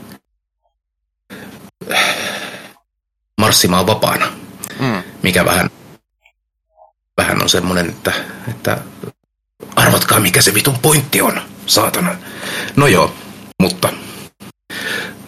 [3.38, 4.26] marssimaan vapaana.
[4.80, 5.02] Mm.
[5.22, 5.70] Mikä vähän,
[7.16, 8.12] vähän on semmoinen, että,
[8.48, 8.78] että
[9.76, 12.16] arvatkaa mikä se vitun pointti on, saatana.
[12.76, 13.14] No joo,
[13.60, 13.92] mutta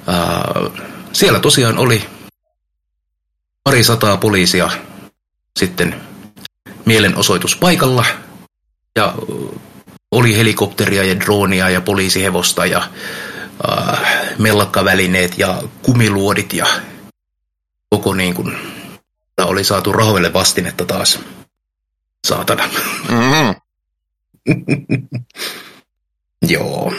[0.07, 0.45] ää,
[1.13, 2.07] siellä tosiaan oli
[3.65, 4.71] pari sataa poliisia
[5.59, 6.01] sitten
[6.87, 8.05] mielenosoituspaikalla
[8.97, 9.15] ja
[10.11, 12.83] oli helikopteria ja droonia ja poliisihevosta ja
[13.69, 14.01] äh,
[14.39, 16.67] mellakkavälineet ja kumiluodit ja
[17.91, 18.57] koko niin kuin,
[19.45, 21.21] oli saatu rahoille vastinetta taas.
[22.27, 22.69] Saatana.
[23.09, 23.55] Mm-hmm.
[26.53, 26.93] Joo.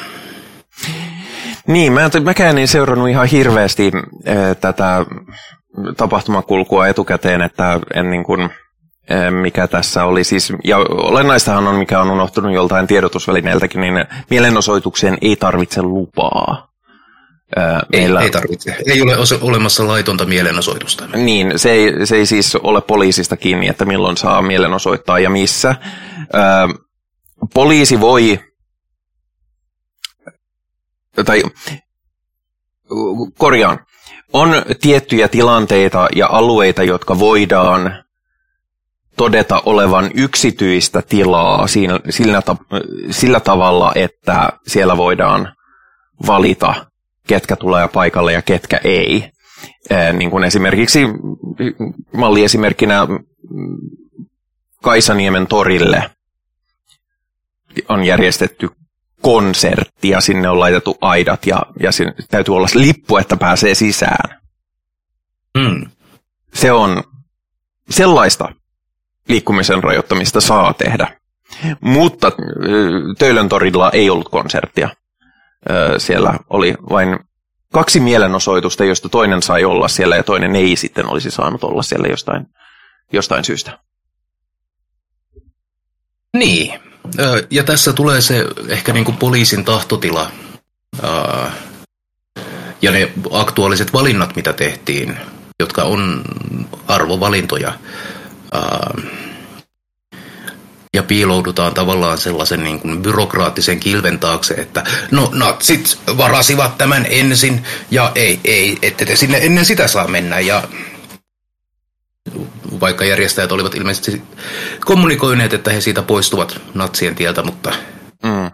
[1.68, 3.92] Niin, mä, mäkään en seurannut ihan hirveästi
[4.28, 5.06] äh, tätä
[5.98, 8.50] tapahtumakulkua etukäteen, että en niin kuin,
[9.30, 15.36] mikä tässä oli siis, ja olennaistahan on, mikä on unohtunut joltain tiedotusvälineeltäkin, niin mielenosoitukseen ei
[15.36, 16.72] tarvitse lupaa.
[17.92, 18.20] Meillä...
[18.20, 18.76] Ei, ei tarvitse.
[18.86, 21.08] Ei ole olemassa laitonta mielenosoitusta.
[21.08, 25.76] Niin, se ei, se ei siis ole poliisista kiinni, että milloin saa mielenosoittaa ja missä.
[27.54, 28.40] poliisi voi,
[31.26, 31.44] tai
[33.38, 33.80] korjaan,
[34.34, 34.50] on
[34.82, 38.04] tiettyjä tilanteita ja alueita, jotka voidaan
[39.18, 42.42] todeta olevan yksityistä tilaa siinä, sillä,
[43.10, 45.56] sillä tavalla, että siellä voidaan
[46.28, 46.86] valita,
[47.28, 49.32] ketkä tulee paikalle ja ketkä ei.
[50.14, 51.00] Niin kuin esimerkiksi
[52.14, 53.08] malliesimerkkinä
[54.84, 56.12] Kaisaniemen torille
[57.90, 58.70] on järjestetty
[59.22, 64.42] konsertti ja sinne on laitettu aidat ja, ja sinne täytyy olla lippu, että pääsee sisään.
[65.58, 65.90] Mm.
[66.54, 67.04] Se on
[67.90, 68.54] sellaista
[69.28, 71.18] liikkumisen rajoittamista saa tehdä.
[71.82, 72.32] Mutta
[73.18, 74.90] Töölön torilla ei ollut konserttia.
[75.98, 77.20] Siellä oli vain
[77.74, 82.08] kaksi mielenosoitusta, joista toinen sai olla siellä ja toinen ei sitten olisi saanut olla siellä
[82.08, 82.46] jostain,
[83.14, 83.80] jostain syystä.
[86.38, 86.80] Niin.
[87.50, 90.32] Ja tässä tulee se ehkä niin kuin poliisin tahtotila
[92.82, 95.18] ja ne aktuaaliset valinnat, mitä tehtiin,
[95.60, 96.24] jotka on
[96.88, 97.74] arvovalintoja
[100.94, 107.64] ja piiloudutaan tavallaan sellaisen niin kuin byrokraattisen kilven taakse, että no natsit varasivat tämän ensin
[107.92, 110.64] ja ei, ei, ette te sinne ennen sitä saa mennä ja
[112.80, 114.22] vaikka järjestäjät olivat ilmeisesti
[114.86, 117.74] kommunikoineet, että he siitä poistuvat natsien tieltä, mutta
[118.24, 118.52] mm.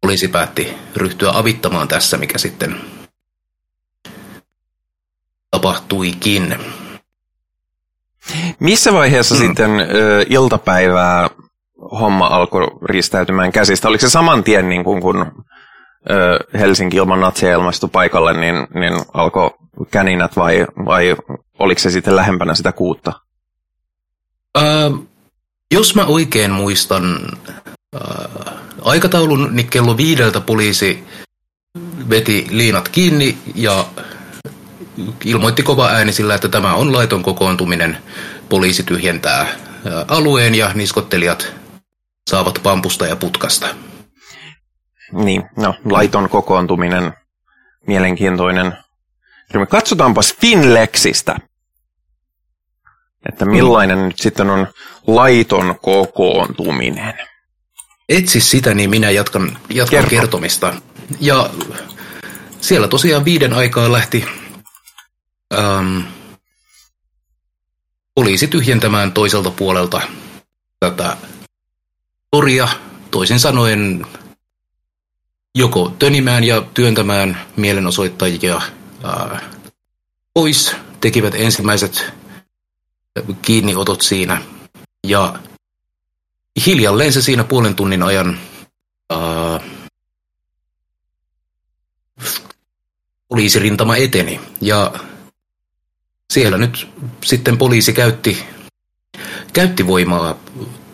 [0.00, 2.80] poliisi päätti ryhtyä avittamaan tässä, mikä sitten
[5.50, 6.56] tapahtuikin.
[8.60, 9.38] Missä vaiheessa mm.
[9.38, 11.30] sitten ö, iltapäivää
[12.00, 13.88] homma alkoi ristäytymään käsistä?
[13.88, 15.44] Oliko se saman tien niin kuin, kun
[16.58, 19.50] Helsinki ilman natsia ilmastui paikalle, niin, niin alkoi
[19.90, 21.16] käninät vai, vai
[21.58, 23.12] oliko se sitten lähempänä sitä kuutta?
[24.54, 24.90] Ää,
[25.70, 27.18] jos mä oikein muistan
[27.94, 28.28] ää,
[28.82, 31.04] aikataulun, niin kello viideltä poliisi
[32.10, 33.84] veti liinat kiinni ja
[35.24, 37.98] ilmoitti kova ääni sillä, että tämä on laiton kokoontuminen.
[38.48, 39.46] Poliisi tyhjentää
[40.08, 41.52] alueen ja niskottelijat
[42.30, 43.66] saavat pampusta ja putkasta.
[45.12, 47.12] Niin, no, laiton kokoontuminen,
[47.86, 48.76] mielenkiintoinen.
[49.68, 51.36] Katsotaanpas Finlexistä,
[53.28, 54.04] että millainen mm.
[54.04, 54.66] nyt sitten on
[55.06, 57.14] laiton kokoontuminen.
[58.08, 60.74] Etsi sitä, niin minä jatkan, jatkan kertomista.
[61.20, 61.50] Ja
[62.60, 64.24] siellä tosiaan viiden aikaa lähti
[65.54, 66.00] ähm,
[68.14, 70.00] poliisi tyhjentämään toiselta puolelta
[70.80, 71.16] tätä
[72.30, 72.68] toria,
[73.10, 74.06] toisin sanoen
[75.54, 78.60] joko tönimään ja työntämään mielenosoittajia
[79.02, 79.50] ää,
[80.34, 82.12] pois, tekivät ensimmäiset
[83.42, 84.42] kiinniotot siinä.
[85.06, 85.38] Ja
[86.66, 88.38] hiljalleen se siinä puolen tunnin ajan
[89.10, 89.60] ää,
[93.28, 94.40] poliisirintama eteni.
[94.60, 94.92] Ja
[96.36, 96.88] siellä nyt
[97.24, 98.44] sitten poliisi käytti,
[99.52, 100.38] käytti voimaa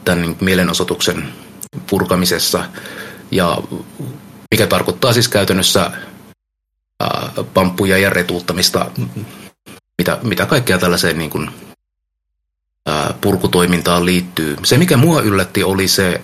[0.04, 1.28] tämän mielenosoituksen
[1.90, 2.64] purkamisessa
[3.30, 3.58] ja
[4.50, 5.90] mikä tarkoittaa siis käytännössä
[7.00, 8.90] ää, pamppuja ja retuuttamista,
[9.98, 11.50] mitä, mitä kaikkea tällaiseen niin kuin,
[12.86, 14.56] ää, purkutoimintaan liittyy.
[14.64, 16.20] Se, mikä mua yllätti, oli se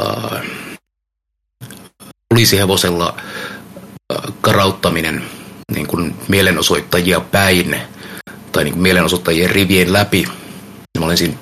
[0.00, 0.42] ää,
[2.28, 5.24] poliisihevosella ää, karauttaminen
[5.74, 7.76] niin kuin mielenosoittajia päin
[8.52, 10.24] tai niin kuin mielenosoittajien rivien läpi.
[10.98, 11.36] Mä olin siinä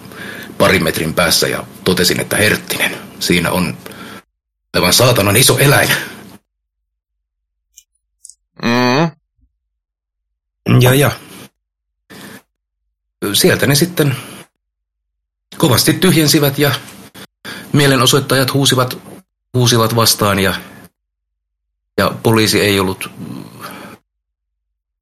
[0.58, 3.76] parin metrin päässä ja totesin, että Herttinen, siinä on
[4.74, 5.88] aivan saatanan iso eläin.
[8.62, 9.10] Mm.
[10.80, 11.10] Ja, ja.
[13.32, 14.16] Sieltä ne sitten
[15.58, 16.72] kovasti tyhjensivät ja
[17.72, 18.98] mielenosoittajat huusivat,
[19.54, 20.54] huusivat vastaan ja,
[21.98, 23.10] ja poliisi ei ollut,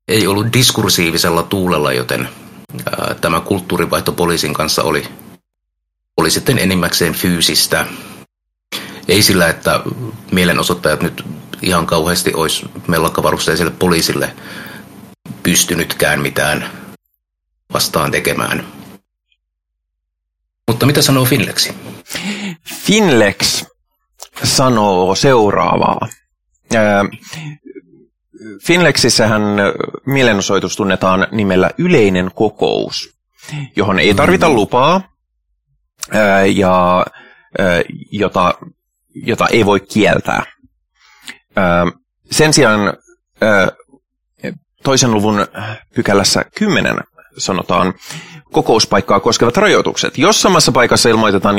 [0.09, 2.29] ei ollut diskursiivisella tuulella, joten
[2.87, 5.09] ää, tämä kulttuurivaihto poliisin kanssa oli,
[6.17, 7.87] oli sitten enimmäkseen fyysistä.
[9.09, 9.81] Ei sillä, että
[10.33, 11.25] mielenosoittajat nyt
[11.63, 14.35] ihan kauheasti olisi mellakkavarusteiselle poliisille
[15.43, 16.71] pystynytkään mitään
[17.73, 18.67] vastaan tekemään.
[20.67, 21.75] Mutta mitä sanoo Finlexi?
[22.75, 23.65] Finlex
[24.45, 26.09] sanoo seuraavaa.
[28.67, 29.43] Finlexissähän
[30.07, 33.19] mielenosoitus tunnetaan nimellä yleinen kokous,
[33.77, 34.55] johon ei tarvita mm.
[34.55, 35.01] lupaa
[36.55, 37.07] ja
[38.13, 38.55] jota,
[39.15, 40.43] jota ei voi kieltää.
[42.31, 42.81] Sen sijaan
[44.83, 45.47] toisen luvun
[45.95, 46.97] pykälässä 10
[47.39, 47.95] sanotaan
[48.53, 50.19] kokouspaikkaa koskevat rajoitukset.
[50.19, 51.57] Jos samassa paikassa ilmoitetaan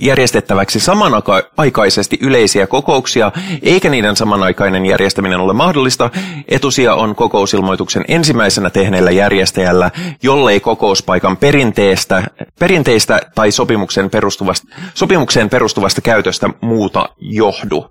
[0.00, 6.10] järjestettäväksi samanaikaisesti yleisiä kokouksia, eikä niiden samanaikainen järjestäminen ole mahdollista,
[6.48, 9.90] etusia on kokousilmoituksen ensimmäisenä tehneellä järjestäjällä,
[10.22, 12.22] jollei kokouspaikan perinteestä,
[12.58, 17.90] perinteistä tai sopimuksen perustuvasta, sopimukseen perustuvasta käytöstä muuta johdu.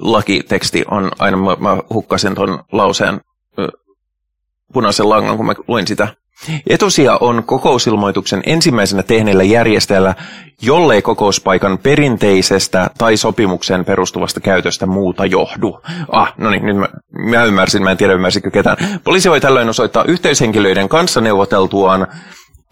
[0.00, 3.20] lakiteksti on aina, mä, mä hukkasin tuon lauseen
[4.72, 6.08] punaisen langan, kun mä luin sitä.
[6.66, 10.14] Etusia on kokousilmoituksen ensimmäisenä tehneellä järjestäjällä,
[10.62, 15.80] jollei kokouspaikan perinteisestä tai sopimukseen perustuvasta käytöstä muuta johdu.
[16.12, 18.76] Ah, no niin, nyt mä, mä ymmärsin, mä en tiedä ymmärsikö ketään.
[19.04, 22.06] Poliisi voi tällöin osoittaa yhteyshenkilöiden kanssa neuvoteltuaan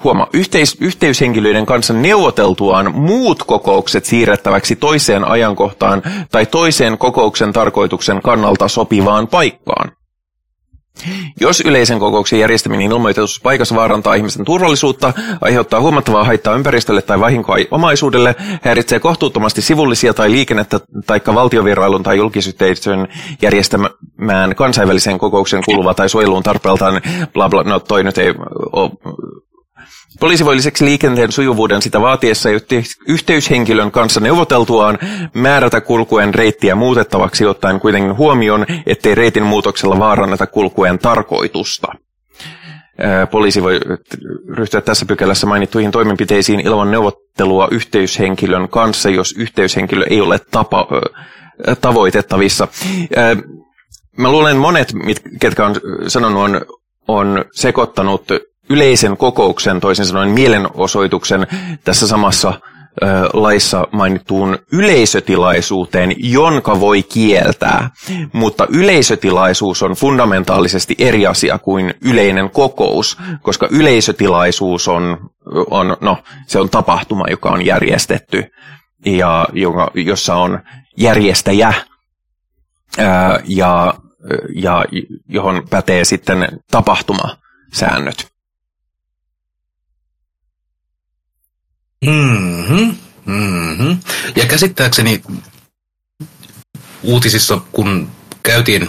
[0.05, 8.69] Huoma, yhteis, yhteyshenkilöiden kanssa neuvoteltuaan muut kokoukset siirrettäväksi toiseen ajankohtaan tai toiseen kokouksen tarkoituksen kannalta
[8.69, 9.93] sopivaan paikkaan.
[11.41, 17.57] Jos yleisen kokouksen järjestäminen ilmoitetussa paikassa vaarantaa ihmisten turvallisuutta, aiheuttaa huomattavaa haittaa ympäristölle tai vahinkoa
[17.71, 23.09] omaisuudelle, häiritsee kohtuuttomasti sivullisia tai liikennettä tai valtiovirrailun tai julkisyhteisön
[23.43, 27.01] järjestämään kansainvälisen kokouksen kuuluva tai suojeluun tarpeeltaan,
[27.33, 28.35] bla bla, no toi nyt ei
[28.73, 28.91] ole
[30.20, 32.48] Poliisi voi lisäksi liikenteen sujuvuuden sitä vaatiessa
[33.09, 34.98] yhteyshenkilön kanssa neuvoteltuaan
[35.35, 41.88] määrätä kulkuen reittiä muutettavaksi ottaen kuitenkin huomioon, ettei reitin muutoksella vaaranneta kulkuen tarkoitusta.
[43.31, 43.81] Poliisi voi
[44.48, 50.87] ryhtyä tässä pykälässä mainittuihin toimenpiteisiin ilman neuvottelua yhteyshenkilön kanssa, jos yhteyshenkilö ei ole tapa,
[51.81, 52.68] tavoitettavissa.
[54.18, 54.92] Mä luulen monet,
[55.40, 55.75] ketkä on
[56.09, 56.61] sanonut, on,
[57.09, 58.25] on sekoittanut
[58.70, 61.46] yleisen kokouksen, toisin sanoen mielenosoituksen
[61.85, 62.61] tässä samassa
[63.33, 67.90] laissa mainittuun yleisötilaisuuteen, jonka voi kieltää.
[68.33, 75.31] Mutta yleisötilaisuus on fundamentaalisesti eri asia kuin yleinen kokous, koska yleisötilaisuus on,
[75.70, 78.44] on, no, se on tapahtuma, joka on järjestetty
[79.07, 80.61] ja joka, jossa on
[80.96, 81.75] järjestäjä
[82.98, 83.94] ää, ja,
[84.55, 84.85] ja
[85.29, 88.32] johon pätee sitten tapahtumasäännöt.
[92.07, 92.97] Mm-hmm.
[93.27, 93.99] Mm-hmm.
[94.37, 95.23] Ja käsittääkseni
[97.03, 98.09] uutisissa, kun
[98.43, 98.88] käytiin,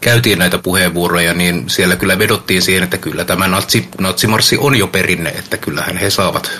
[0.00, 4.86] käytiin näitä puheenvuoroja, niin siellä kyllä vedottiin siihen, että kyllä tämä natsi, natsimarssi on jo
[4.86, 6.50] perinne, että kyllähän he saavat.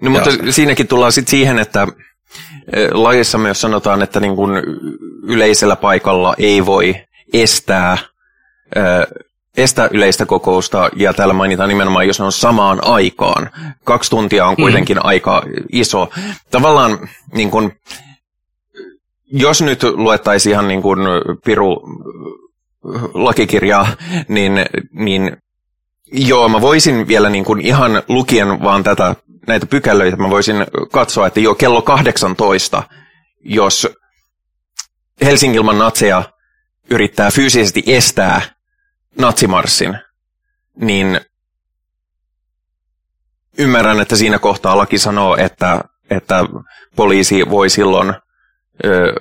[0.00, 0.52] No, mutta ja.
[0.52, 1.86] siinäkin tullaan sitten siihen, että
[2.72, 4.50] e, lajissa myös sanotaan, että niin kun
[5.22, 6.94] yleisellä paikalla ei voi
[7.32, 7.98] estää
[8.76, 8.80] e,
[9.62, 13.50] estää yleistä kokousta, ja täällä mainitaan nimenomaan, jos ne on samaan aikaan.
[13.84, 15.00] Kaksi tuntia on kuitenkin mm.
[15.04, 15.42] aika
[15.72, 16.10] iso.
[16.50, 17.72] Tavallaan, niin kun,
[19.32, 20.98] jos nyt luettaisiin ihan niin kuin
[21.44, 21.82] piru
[23.14, 23.88] lakikirjaa,
[24.28, 24.52] niin,
[24.92, 25.36] niin
[26.12, 30.56] joo, mä voisin vielä niin kuin ihan lukien vaan tätä, näitä pykälöitä, mä voisin
[30.92, 32.82] katsoa, että jo kello 18,
[33.44, 33.88] jos
[35.22, 36.22] Helsingilman natseja
[36.90, 38.42] yrittää fyysisesti estää
[39.18, 39.98] natsimarssin,
[40.80, 41.20] niin
[43.58, 46.44] ymmärrän, että siinä kohtaa laki sanoo, että, että
[46.96, 48.14] poliisi voi silloin
[48.84, 49.12] ö,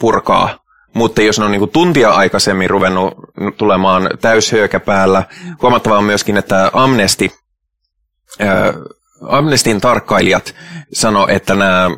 [0.00, 0.58] purkaa.
[0.94, 3.14] Mutta jos ne on niin kuin tuntia aikaisemmin ruvennut
[3.56, 5.24] tulemaan täyshöökä päällä,
[5.62, 7.30] huomattavaa on myöskin, että Amnesty,
[8.40, 8.46] ö,
[9.28, 10.54] Amnestin tarkkailijat
[10.92, 11.90] sano, että nämä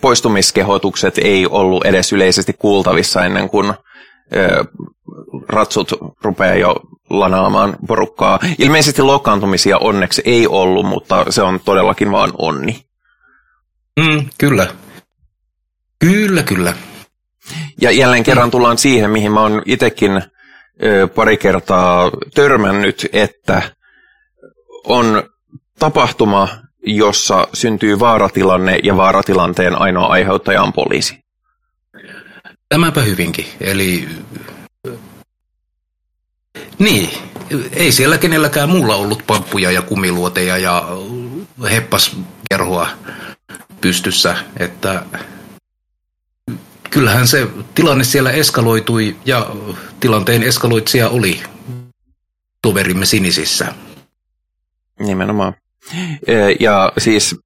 [0.00, 3.74] poistumiskehotukset ei ollut edes yleisesti kuultavissa ennen kuin
[5.48, 6.76] ratsut rupeaa jo
[7.10, 8.38] lanaamaan porukkaa.
[8.58, 12.86] Ilmeisesti loukkaantumisia onneksi ei ollut, mutta se on todellakin vaan onni.
[14.00, 14.66] Mm, kyllä.
[15.98, 16.72] Kyllä, kyllä.
[17.80, 20.22] Ja jälleen kerran tullaan siihen, mihin mä oon itsekin
[21.14, 23.62] pari kertaa törmännyt, että
[24.84, 25.22] on
[25.78, 26.48] tapahtuma,
[26.86, 31.24] jossa syntyy vaaratilanne ja vaaratilanteen ainoa aiheuttaja on poliisi.
[32.68, 33.46] Tämäpä hyvinkin.
[33.60, 34.08] Eli
[36.78, 37.10] niin,
[37.72, 40.88] ei siellä kenelläkään muulla ollut pamppuja ja kumiluoteja ja
[41.70, 42.88] heppaskerhoa
[43.80, 45.02] pystyssä, että
[46.90, 49.50] kyllähän se tilanne siellä eskaloitui ja
[50.00, 51.42] tilanteen eskaloitsija oli
[52.62, 53.74] toverimme sinisissä.
[54.98, 55.54] Nimenomaan.
[56.26, 57.36] E, ja siis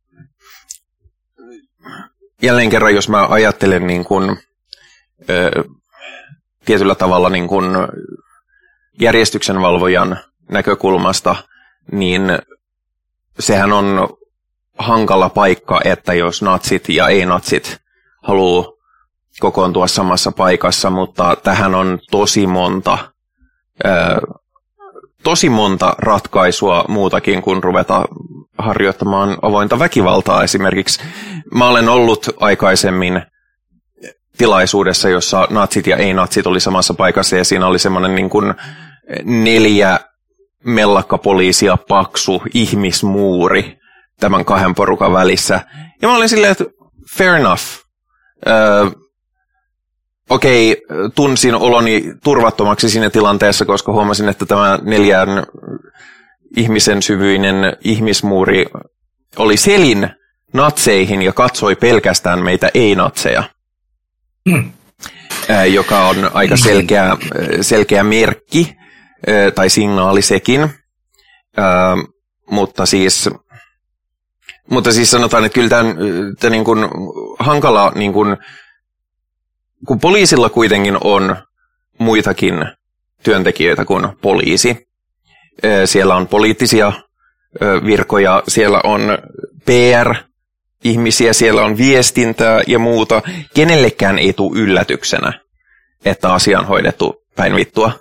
[2.42, 4.38] jälleen kerran, jos mä ajattelen niin kuin,
[6.64, 7.64] tietyllä tavalla niin kuin
[9.00, 10.18] järjestyksenvalvojan
[10.50, 11.36] näkökulmasta,
[11.92, 12.22] niin
[13.38, 14.08] sehän on
[14.78, 17.78] hankala paikka, että jos natsit ja ei-natsit
[18.22, 18.64] haluaa
[19.40, 22.98] kokoontua samassa paikassa, mutta tähän on tosi monta,
[25.22, 28.04] tosi monta ratkaisua muutakin kuin ruveta
[28.58, 31.00] harjoittamaan avointa väkivaltaa esimerkiksi.
[31.54, 33.22] Mä olen ollut aikaisemmin
[34.40, 38.54] tilaisuudessa, jossa natsit ja ei-natsit oli samassa paikassa ja siinä oli semmoinen niin kuin
[39.24, 40.00] neljä
[40.64, 43.78] mellakkapoliisia paksu ihmismuuri
[44.20, 45.60] tämän kahden porukan välissä.
[46.02, 46.64] Ja mä olin silleen, että
[47.16, 47.62] fair enough.
[48.46, 48.86] Öö,
[50.30, 55.28] Okei, okay, tunsin oloni turvattomaksi siinä tilanteessa, koska huomasin, että tämä neljän
[56.56, 58.66] ihmisen syvyinen ihmismuuri
[59.36, 60.10] oli selin
[60.52, 63.42] natseihin ja katsoi pelkästään meitä ei-natseja.
[64.44, 64.72] Mm.
[65.72, 67.16] joka on aika selkeä,
[67.60, 68.76] selkeä merkki
[69.54, 70.70] tai signaali sekin.
[72.50, 73.30] mutta siis
[74.70, 76.88] mutta siis sanotaan, että kyllä tämä niin kuin
[77.38, 78.36] hankala, niin kuin,
[79.86, 81.36] kun poliisilla kuitenkin on
[81.98, 82.54] muitakin
[83.22, 84.88] työntekijöitä kuin poliisi.
[85.84, 86.92] Siellä on poliittisia
[87.84, 89.18] virkoja, siellä on
[89.64, 90.14] PR,
[90.84, 93.22] ihmisiä, siellä on viestintää ja muuta.
[93.54, 95.32] Kenellekään ei tule yllätyksenä,
[96.04, 97.92] että asia on hoidettu päin vittua.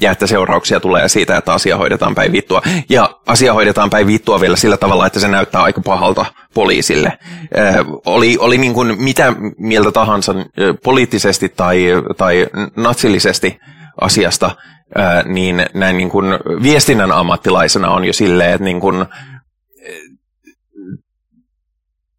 [0.00, 2.62] Ja että seurauksia tulee siitä, että asia hoidetaan päin vittua.
[2.88, 7.18] Ja asia hoidetaan päin vittua vielä sillä tavalla, että se näyttää aika pahalta poliisille.
[7.58, 7.74] Äh,
[8.06, 10.44] oli oli niin kuin mitä mieltä tahansa äh,
[10.84, 13.58] poliittisesti tai, tai natsillisesti
[14.00, 14.50] asiasta,
[14.98, 16.26] äh, niin näin niin kuin
[16.62, 19.06] viestinnän ammattilaisena on jo silleen, että niin kuin,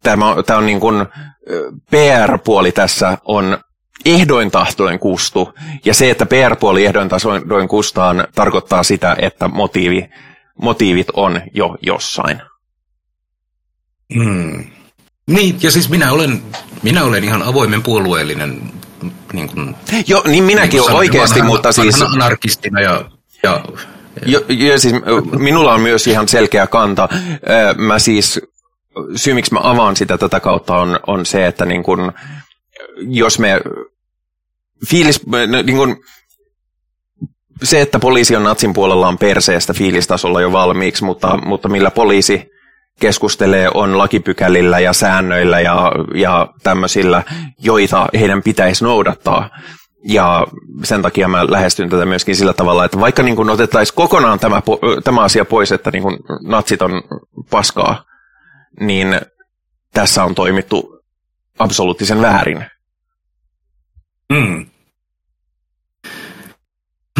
[0.02, 1.06] tämä, tämä on niin kuin,
[1.90, 3.58] PR-puoli tässä on
[4.04, 5.52] ehdoin tahtoin kustu.
[5.84, 10.10] Ja se, että PR-puoli ehdoin tahtoin kustaan, tarkoittaa sitä, että motiivi,
[10.62, 12.42] motiivit on jo jossain.
[14.14, 14.64] Hmm.
[15.26, 16.42] Niin, ja siis minä olen,
[16.82, 18.72] minä olen ihan avoimen puolueellinen.
[19.32, 19.76] Niin kuin,
[20.06, 22.02] Joo, niin minäkin niin oikeasti, vanhan, mutta siis...
[22.02, 23.10] Anarkistina ja,
[23.42, 23.64] ja
[24.26, 24.94] Jo, jo, siis
[25.38, 27.08] minulla on myös ihan selkeä kanta.
[27.76, 28.40] Mä siis,
[29.16, 32.12] syy miksi mä avaan sitä tätä kautta on, on se, että niin kun,
[32.96, 33.60] jos me
[34.90, 35.20] fiilis,
[35.64, 35.96] niin kun,
[37.62, 42.50] se, että poliisi on natsin puolella on perseestä fiilistasolla jo valmiiksi, mutta, mutta millä poliisi
[43.00, 47.22] keskustelee on lakipykälillä ja säännöillä ja, ja tämmöisillä,
[47.58, 49.50] joita heidän pitäisi noudattaa.
[50.04, 50.46] Ja
[50.84, 54.62] sen takia mä lähestyn tätä myöskin sillä tavalla, että vaikka niin otettaisiin kokonaan tämä,
[55.04, 57.02] tämä asia pois, että niin kuin natsit on
[57.50, 58.04] paskaa,
[58.80, 59.20] niin
[59.92, 61.02] tässä on toimittu
[61.58, 62.66] absoluuttisen väärin.
[64.34, 64.66] Hmm.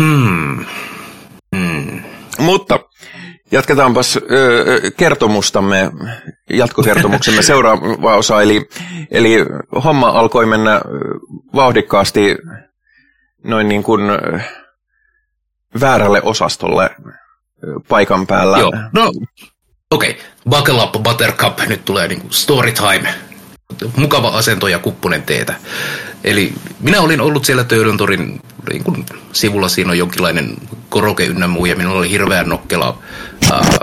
[0.01, 0.65] Hmm.
[1.57, 2.03] Hmm.
[2.39, 2.79] Mutta
[3.53, 4.19] jatketaanpas
[4.97, 5.91] kertomustamme,
[6.51, 8.69] jatkokertomuksemme seuraava osa, eli,
[9.11, 9.37] eli
[9.85, 10.81] homma alkoi mennä
[11.55, 12.37] vauhdikkaasti
[13.45, 14.03] noin niin kuin
[15.81, 16.91] väärälle osastolle
[17.89, 18.59] paikan päällä.
[18.59, 19.13] Joo, no
[19.91, 20.11] okei.
[20.11, 20.23] Okay.
[20.51, 23.15] Buckle up, buttercup, nyt tulee niin kuin story time.
[23.97, 25.55] Mukava asento ja kuppunen teetä.
[26.25, 30.57] Eli minä olin ollut siellä Töydöntorin niin sivulla, siinä on jonkinlainen
[30.89, 32.99] koroke ynnä muu, ja minulla oli hirveän nokkela
[33.51, 33.79] ää,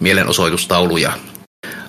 [0.00, 1.12] mielenosoitustaulu, ja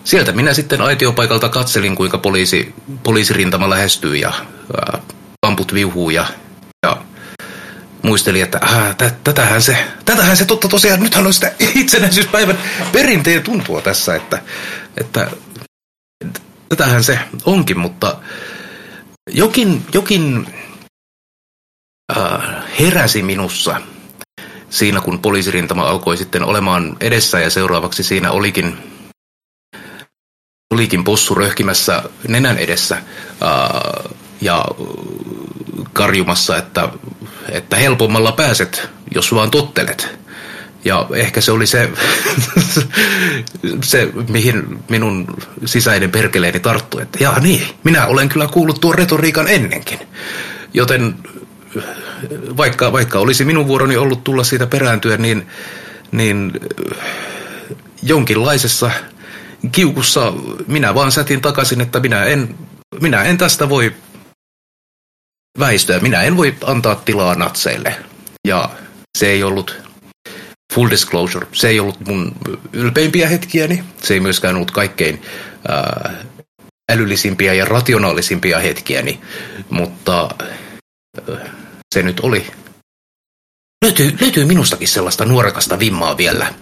[0.04, 2.74] sieltä minä sitten aitiopaikalta katselin, kuinka poliisi,
[3.04, 4.34] poliisirintama lähestyy, ja
[4.78, 5.00] ää,
[5.42, 6.26] pamput viuhuu ja
[8.04, 12.58] muisteli, että äh, tätähän, se, tätähän se totta tosiaan, nythän on sitä itsenäisyyspäivän
[12.92, 14.42] perinteen tuntua tässä, että,
[14.98, 15.32] että
[16.70, 18.18] tätähän se onkin, mutta
[19.30, 20.48] jokin, jokin
[22.18, 22.40] äh,
[22.80, 23.82] heräsi minussa
[24.70, 28.78] siinä, kun poliisirintama alkoi sitten olemaan edessä ja seuraavaksi siinä olikin
[30.74, 32.96] olikin possu röhkimässä nenän edessä.
[32.96, 34.66] Äh, ja
[35.94, 36.90] karjumassa, että,
[37.50, 40.18] että helpommalla pääset, jos vaan tottelet.
[40.86, 41.90] Ja ehkä se oli se,
[43.84, 45.28] se, mihin minun
[45.66, 50.00] sisäinen perkeleeni tarttui, että jaa niin, minä olen kyllä kuullut tuon retoriikan ennenkin.
[50.74, 51.16] Joten
[52.58, 55.48] vaikka, vaikka olisi minun vuoroni ollut tulla siitä perääntyä, niin,
[56.12, 56.52] niin
[58.04, 58.92] jonkinlaisessa
[59.72, 60.34] kiukussa
[60.68, 62.56] minä vaan sätin takaisin, että minä en,
[63.02, 63.94] minä en tästä voi
[65.60, 66.00] väistöä.
[66.00, 67.96] Minä en voi antaa tilaa natseille.
[68.48, 68.70] Ja
[69.18, 69.82] se ei ollut,
[70.74, 72.36] full disclosure, se ei ollut mun
[72.74, 73.84] ylpeimpiä hetkiäni.
[74.02, 75.22] Se ei myöskään ollut kaikkein
[75.68, 76.14] ää,
[76.92, 79.22] älyllisimpiä ja rationaalisimpia hetkiäni.
[79.70, 80.30] Mutta
[81.30, 81.50] ää,
[81.96, 82.48] se nyt oli.
[83.86, 86.54] Löytyy, löytyy minustakin sellaista nuorekasta vimmaa vielä.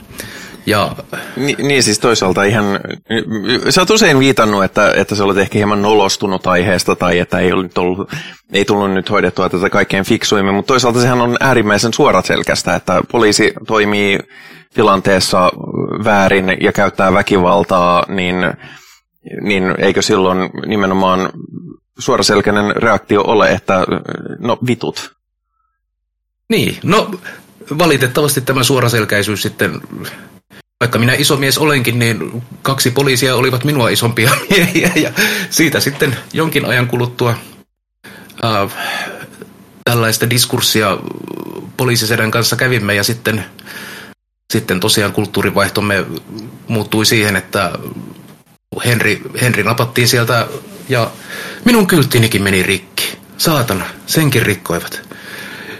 [0.66, 0.95] Ja...
[1.36, 2.66] Ni, niin siis toisaalta ihan,
[3.70, 7.51] sä oot usein viitannut, että, että sä olet ehkä hieman nolostunut aiheesta tai että ei,
[7.51, 8.11] ollut ollut,
[8.53, 13.53] ei tullut nyt hoidettua tätä kaikkein fiksuimmin, mutta toisaalta sehän on äärimmäisen suoraselkästä, että poliisi
[13.68, 14.20] toimii
[14.74, 15.51] tilanteessa
[16.03, 18.36] väärin ja käyttää väkivaltaa, niin,
[19.41, 21.30] niin eikö silloin nimenomaan
[21.99, 23.86] suoraselkäinen reaktio ole, että
[24.39, 25.16] no vitut.
[26.49, 27.11] Niin, no
[27.78, 29.82] valitettavasti tämä suoraselkäisyys sitten
[30.86, 35.11] vaikka minä iso mies olenkin, niin kaksi poliisia olivat minua isompia miehiä ja
[35.49, 37.36] siitä sitten jonkin ajan kuluttua
[38.45, 38.71] äh,
[39.83, 40.97] tällaista diskurssia
[41.77, 43.45] poliisisedän kanssa kävimme ja sitten,
[44.53, 46.05] sitten tosiaan kulttuurivaihtomme
[46.67, 47.71] muuttui siihen, että
[48.86, 50.47] Henri, Henri napattiin sieltä
[50.89, 51.11] ja
[51.65, 53.17] minun kylttinikin meni rikki.
[53.38, 55.01] Saatana, senkin rikkoivat.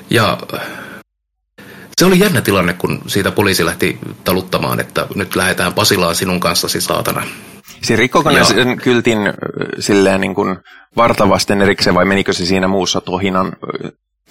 [0.10, 0.38] Ja
[2.00, 6.82] se oli jännä tilanne, kun siitä poliisi lähti taluttamaan, että nyt lähdetään Pasilaan sinun kanssasi
[6.82, 7.24] saatana.
[7.84, 9.18] Siis rikkoko ne sen kyltin
[9.80, 10.58] silleen niin kuin
[10.98, 13.54] vartavasten erikseen vai menikö se siinä muussa tohinan,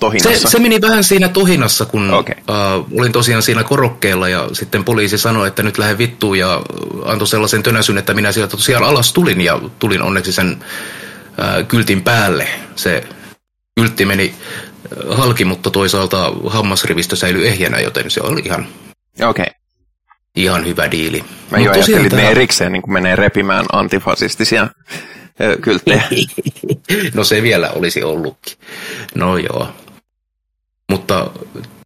[0.01, 0.49] tohinassa?
[0.49, 2.35] Se, se meni vähän siinä tohinassa, kun okay.
[2.49, 6.63] uh, olin tosiaan siinä korokkeella ja sitten poliisi sanoi, että nyt lähde vittuun ja
[7.05, 12.03] antoi sellaisen tönäsyn, että minä sieltä tosiaan alas tulin ja tulin onneksi sen uh, kyltin
[12.03, 12.49] päälle.
[12.77, 13.05] Se
[13.77, 14.35] kyltti meni
[15.11, 18.67] halki, mutta toisaalta hammasrivistö säilyi ehjänä, joten se oli ihan,
[19.29, 19.47] okay.
[20.37, 21.25] ihan hyvä diili.
[21.51, 24.69] Mä jo ajattelin, että ne erikseen niin menee repimään antifasistisia
[25.61, 26.03] kylttejä.
[27.15, 28.57] no se vielä olisi ollutkin.
[29.15, 29.69] No joo.
[30.91, 31.31] Mutta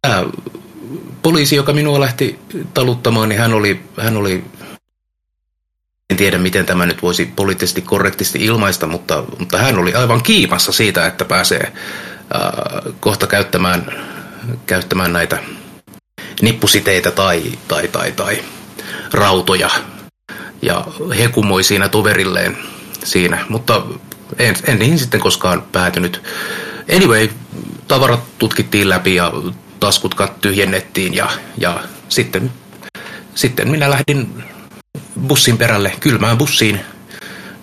[0.01, 0.23] tämä
[1.21, 2.39] poliisi, joka minua lähti
[2.73, 4.43] taluttamaan, niin hän oli, hän oli
[6.09, 10.71] en tiedä, miten tämä nyt voisi poliittisesti korrektisti ilmaista, mutta, mutta hän oli aivan kiimassa
[10.71, 11.73] siitä, että pääsee
[12.99, 14.07] kohta käyttämään,
[14.65, 15.37] käyttämään näitä
[16.41, 18.43] nippusiteitä tai, tai, tai, tai
[19.13, 19.69] rautoja
[20.61, 20.85] ja
[21.17, 22.57] hekumoi siinä toverilleen
[23.03, 23.81] siinä, mutta
[24.39, 26.23] en, en niihin sitten koskaan päätynyt.
[26.95, 27.29] Anyway,
[27.87, 29.33] tavarat tutkittiin läpi ja
[29.79, 32.51] taskut tyhjennettiin ja, ja sitten,
[33.35, 34.43] sitten minä lähdin
[35.27, 36.79] bussin perälle kylmään bussiin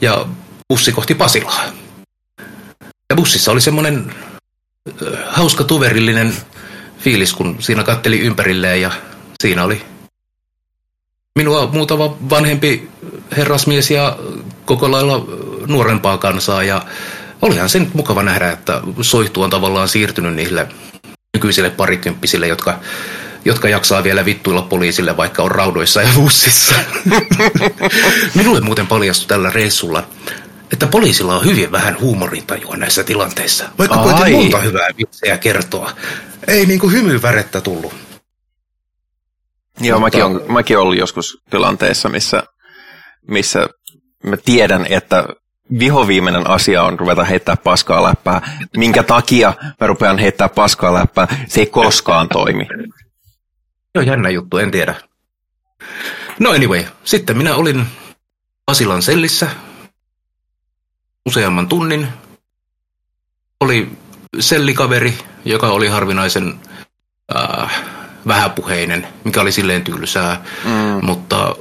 [0.00, 0.26] ja
[0.68, 1.64] bussi kohti Pasilaa.
[3.10, 4.14] Ja bussissa oli semmoinen
[5.26, 6.36] hauska tuverillinen
[6.98, 8.90] fiilis, kun siinä katteli ympärilleen ja
[9.42, 9.82] siinä oli
[11.36, 12.88] minua muutama vanhempi
[13.36, 14.18] herrasmies ja
[14.64, 15.24] koko lailla
[15.66, 16.82] nuorempaa kansaa ja
[17.42, 20.68] olihan se nyt mukava nähdä, että soihtu on tavallaan siirtynyt niille
[21.34, 22.78] nykyisille parikymppisille, jotka,
[23.44, 26.74] jotka jaksaa vielä vittuilla poliisille, vaikka on raudoissa ja bussissa.
[28.34, 30.06] Minulle muuten paljastui tällä reissulla,
[30.72, 33.68] että poliisilla on hyvin vähän huumorintajua näissä tilanteissa.
[33.78, 35.90] Vaikka koitin monta hyvää vitsejä kertoa.
[36.48, 37.92] Ei niinku hymyvärettä tullut.
[39.80, 40.18] Joo, Mutta...
[40.18, 42.42] mäkin, on, mäkin ollut joskus tilanteessa, missä,
[43.28, 43.68] missä
[44.24, 45.24] mä tiedän, että
[45.78, 48.66] vihoviimeinen asia on ruveta heittää paskaa läppää.
[48.76, 51.44] Minkä takia mä rupean heittää paskaa läppää?
[51.48, 52.66] Se ei koskaan toimi.
[53.94, 54.94] Joo, jännä juttu, en tiedä.
[56.40, 57.86] No anyway, sitten minä olin
[58.66, 59.50] Asilan sellissä
[61.26, 62.08] useamman tunnin.
[63.60, 63.90] Oli
[64.40, 66.60] sellikaveri, joka oli harvinaisen
[67.36, 67.82] äh,
[68.26, 70.44] vähäpuheinen, mikä oli silleen tylsää.
[70.64, 71.06] Mm.
[71.06, 71.56] Mutta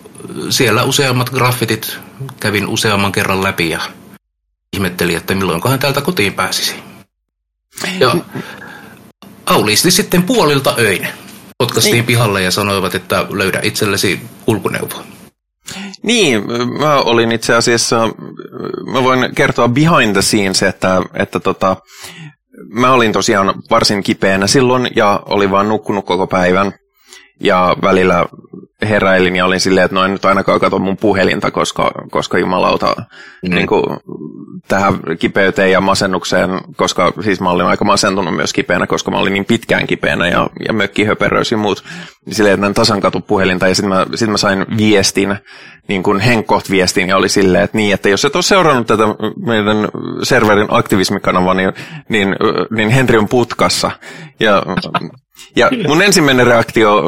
[0.49, 1.99] siellä useammat graffitit
[2.39, 3.82] kävin useamman kerran läpi ja
[4.74, 6.76] ihmettelin, että milloinkohan täältä kotiin pääsisi.
[7.99, 8.16] Ja
[9.45, 11.07] aulisti sitten puolilta öin.
[11.57, 12.05] Potkastiin niin.
[12.05, 15.03] pihalle ja sanoivat, että löydä itsellesi kulkuneuvo.
[16.06, 16.43] Niin,
[16.80, 18.10] mä olin itse asiassa,
[18.93, 21.78] mä voin kertoa behind the scenes, että, että tota,
[22.70, 26.74] mä olin tosiaan varsin kipeänä silloin ja olin vaan nukkunut koko päivän.
[27.40, 28.26] Ja välillä
[28.82, 33.56] heräilin ja olin silleen, että noin nyt ainakaan katso mun puhelinta, koska, koska jumalauta mm.
[33.56, 33.84] niin kuin,
[34.68, 39.34] tähän kipeyteen ja masennukseen, koska siis mä olin aika masentunut myös kipeänä, koska mä olin
[39.34, 41.84] niin pitkään kipeänä ja, ja mökkihöperöys ja muut.
[42.26, 45.36] Niin silleen, että en tasan katu puhelinta ja sitten mä, sit mä sain viestin,
[45.88, 49.04] niin kuin Henkkoht viestin ja oli silleen, että niin, että jos et ole seurannut tätä
[49.46, 49.78] meidän
[50.24, 51.74] serverin aktivismikanavaa, niin,
[52.10, 52.36] niin,
[52.72, 53.92] niin Henri on putkassa.
[54.40, 54.64] Ja
[55.56, 57.04] ja mun ensimmäinen reaktio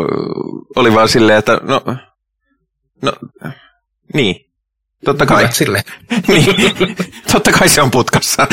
[0.75, 1.81] oli vaan silleen, että no,
[3.01, 3.13] no
[4.13, 4.35] niin,
[5.05, 5.47] totta kai.
[5.51, 5.83] Sille.
[6.27, 6.55] niin,
[7.31, 8.47] totta kai se on putkassa.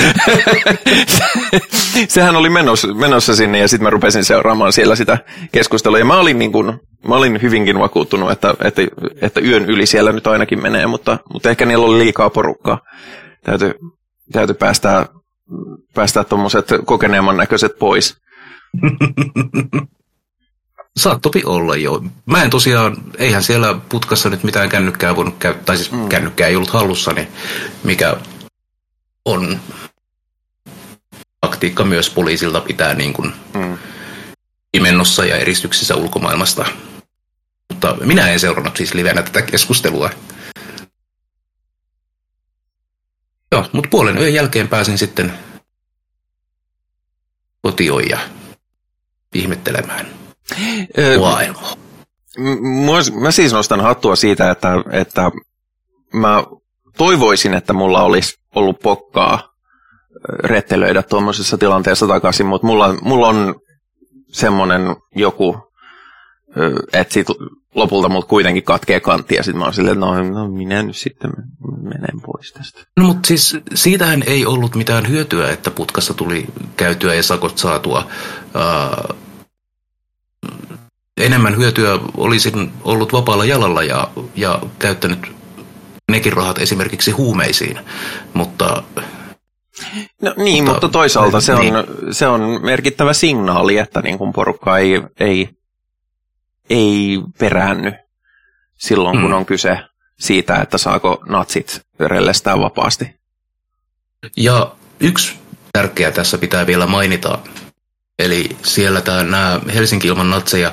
[2.09, 5.19] Sehän oli menossa, menossa sinne ja sitten mä rupesin seuraamaan siellä sitä
[5.53, 5.99] keskustelua.
[5.99, 8.83] Ja mä olin, niin kun, mä olin hyvinkin vakuuttunut, että, että,
[9.21, 12.79] että yön yli siellä nyt ainakin menee, mutta, mutta ehkä niillä oli liikaa porukkaa.
[13.45, 13.75] Täytyy,
[14.33, 15.07] täytyy päästää,
[15.95, 18.17] päästää tuommoiset kokeneemman näköiset pois.
[20.97, 22.05] Saattopi olla jo.
[22.27, 26.09] Mä en tosiaan, eihän siellä putkassa nyt mitään kännykkää voinut käyttää, tai siis mm.
[26.09, 27.29] kännykkää ei ollut hallussani,
[27.85, 28.17] mikä
[29.25, 29.61] on
[31.41, 33.79] taktiikka myös poliisilta pitää niin kuin mm.
[34.75, 36.67] imennossa ja eristyksissä ulkomaailmasta.
[37.71, 40.11] Mutta minä en seurannut siis livenä tätä keskustelua.
[43.53, 45.33] Joo, mutta puolen yön jälkeen pääsin sitten
[47.63, 48.19] kotioon ja
[49.35, 50.07] ihmettelemään
[51.21, 51.75] maailmaa.
[53.21, 55.31] Mä siis nostan hattua siitä, että, että
[56.13, 56.45] mä
[56.97, 59.55] toivoisin, että mulla olisi ollut pokkaa
[60.45, 63.55] rettelöidä tuommoisessa tilanteessa takaisin, mutta mulla, mulla on
[64.29, 65.57] semmoinen joku,
[66.93, 67.27] että sit
[67.75, 71.31] lopulta mut kuitenkin katkee kantti ja sitten mä oon silleen, no, no minä nyt sitten
[71.83, 72.81] menen pois tästä.
[72.97, 78.07] No mutta siis siitähän ei ollut mitään hyötyä, että putkassa tuli käytyä ja sakot saatua.
[78.55, 79.17] Uh,
[81.21, 85.33] enemmän hyötyä olisin ollut vapaalla jalalla ja, ja käyttänyt
[86.11, 87.81] nekin rahat esimerkiksi huumeisiin,
[88.35, 88.83] mutta...
[90.23, 91.75] No niin, mutta, mutta toisaalta se on, niin.
[92.11, 95.49] se on merkittävä signaali, että niin kuin porukka ei, ei,
[96.71, 97.93] ei peräänny
[98.79, 99.37] silloin, kun mm.
[99.37, 99.79] on kyse
[100.21, 103.15] siitä, että saako natsit rellestää vapaasti.
[104.37, 105.35] Ja yksi
[105.73, 107.39] tärkeä tässä pitää vielä mainita,
[108.19, 110.73] Eli siellä tämä, nämä Helsinki ilman natseja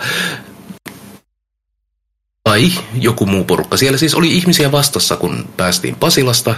[2.43, 3.77] tai joku muu porukka.
[3.77, 6.55] Siellä siis oli ihmisiä vastassa, kun päästiin Pasilasta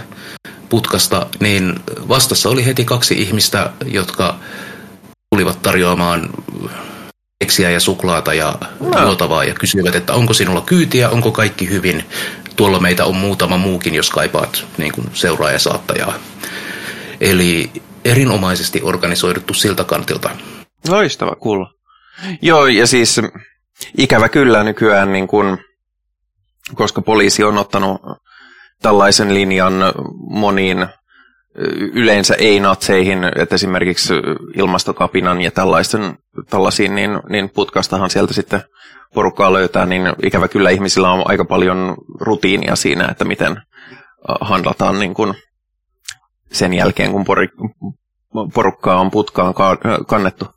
[0.68, 4.38] putkasta, niin vastassa oli heti kaksi ihmistä, jotka
[5.30, 6.30] tulivat tarjoamaan
[7.38, 9.02] keksiä ja suklaata ja no.
[9.02, 12.04] juotavaa ja kysyivät, että onko sinulla kyytiä, onko kaikki hyvin.
[12.56, 16.14] Tuolla meitä on muutama muukin, jos kaipaat niin kuin seuraajasaattajaa.
[17.20, 17.70] Eli
[18.04, 20.30] erinomaisesti organisoiduttu siltä kantilta.
[20.88, 21.70] Loistava kuulla.
[22.42, 23.20] Joo, ja siis
[23.98, 25.58] ikävä kyllä nykyään, niin kun,
[26.74, 28.00] koska poliisi on ottanut
[28.82, 29.72] tällaisen linjan
[30.30, 30.86] moniin
[31.92, 34.14] yleensä ei-natseihin, että esimerkiksi
[34.56, 36.18] ilmastokapinan ja tällaisten,
[36.50, 38.62] tällaisiin, niin, niin putkastahan sieltä sitten
[39.14, 43.62] porukkaa löytää, niin ikävä kyllä ihmisillä on aika paljon rutiinia siinä, että miten
[44.40, 45.34] handlataan niin kuin
[46.52, 47.24] sen jälkeen, kun
[48.54, 49.54] porukkaa on putkaan
[50.06, 50.53] kannettu.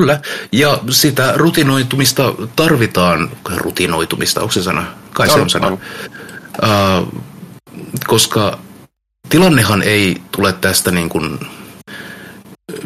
[0.00, 0.20] Kyllä,
[0.52, 4.86] ja sitä rutinoitumista tarvitaan, rutinoitumista, onko se sana?
[5.12, 5.68] Kai se on sana.
[5.68, 7.22] Uh,
[8.06, 8.58] koska
[9.28, 11.38] tilannehan ei tule tästä niin kuin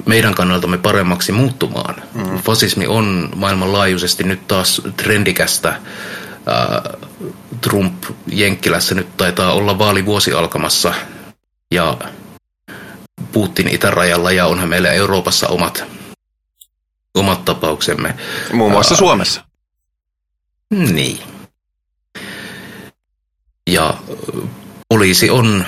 [0.07, 1.95] meidän kannaltamme paremmaksi muuttumaan.
[2.15, 2.39] Mm.
[2.39, 5.81] Fasismi on maailmanlaajuisesti nyt taas trendikästä.
[7.61, 10.95] Trump Jenkkilässä nyt taitaa olla vaalivuosi alkamassa
[11.71, 11.99] ja
[13.33, 15.85] Putin itärajalla ja onhan meillä Euroopassa omat,
[17.15, 18.15] omat tapauksemme.
[18.53, 19.45] Muun muassa uh, Suomessa.
[20.71, 21.19] Niin.
[23.67, 23.95] Ja
[24.89, 25.65] poliisi on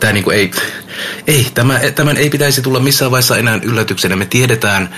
[0.00, 0.50] tämä niinku ei,
[1.26, 4.16] ei tämä, tämän ei pitäisi tulla missään vaiheessa enää yllätyksenä.
[4.16, 4.94] Me tiedetään,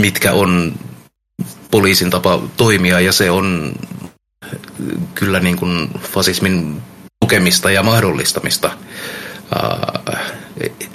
[0.00, 0.74] mitkä on
[1.70, 3.72] poliisin tapa toimia ja se on
[5.14, 6.82] kyllä niin kuin fasismin
[7.20, 8.70] tukemista ja mahdollistamista.
[9.52, 10.16] Uh,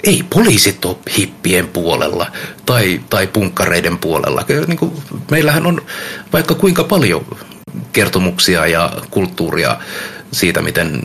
[0.04, 2.26] ei poliisit ole hippien puolella
[2.66, 4.44] tai, tai punkkareiden puolella.
[4.66, 4.92] Niin kuin,
[5.30, 5.82] meillähän on
[6.32, 7.26] vaikka kuinka paljon
[7.92, 9.76] kertomuksia ja kulttuuria
[10.32, 11.02] siitä, miten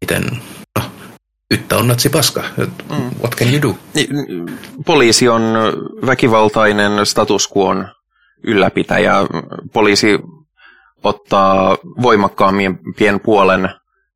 [0.00, 0.40] miten,
[0.78, 0.84] no,
[1.50, 2.44] yttä on natsi paska.
[2.90, 3.10] Mm.
[3.20, 3.78] What can you do?
[4.86, 5.42] Poliisi on
[6.06, 7.74] väkivaltainen status quo
[8.44, 9.14] ylläpitäjä.
[9.72, 10.18] Poliisi
[11.02, 13.68] ottaa voimakkaammin pien puolen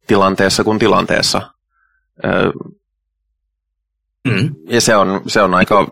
[0.07, 1.52] tilanteessa kuin tilanteessa.
[4.29, 4.55] Mm.
[4.68, 5.91] Ja se on, se on aika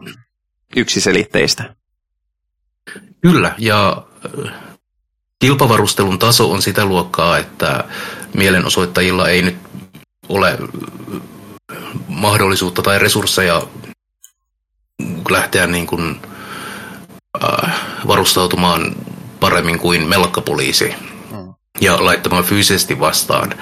[0.76, 1.74] yksiselitteistä.
[3.20, 4.03] Kyllä, ja
[5.39, 7.85] kilpavarustelun taso on sitä luokkaa, että
[8.35, 9.57] mielenosoittajilla ei nyt
[10.28, 10.59] ole
[12.09, 13.62] mahdollisuutta tai resursseja
[15.31, 16.20] lähteä niin kuin,
[17.45, 18.97] äh, varustautumaan
[19.41, 20.95] paremmin kuin melkkapoliisi
[21.31, 21.55] mm.
[21.81, 23.55] ja laittamaan fyysisesti vastaan.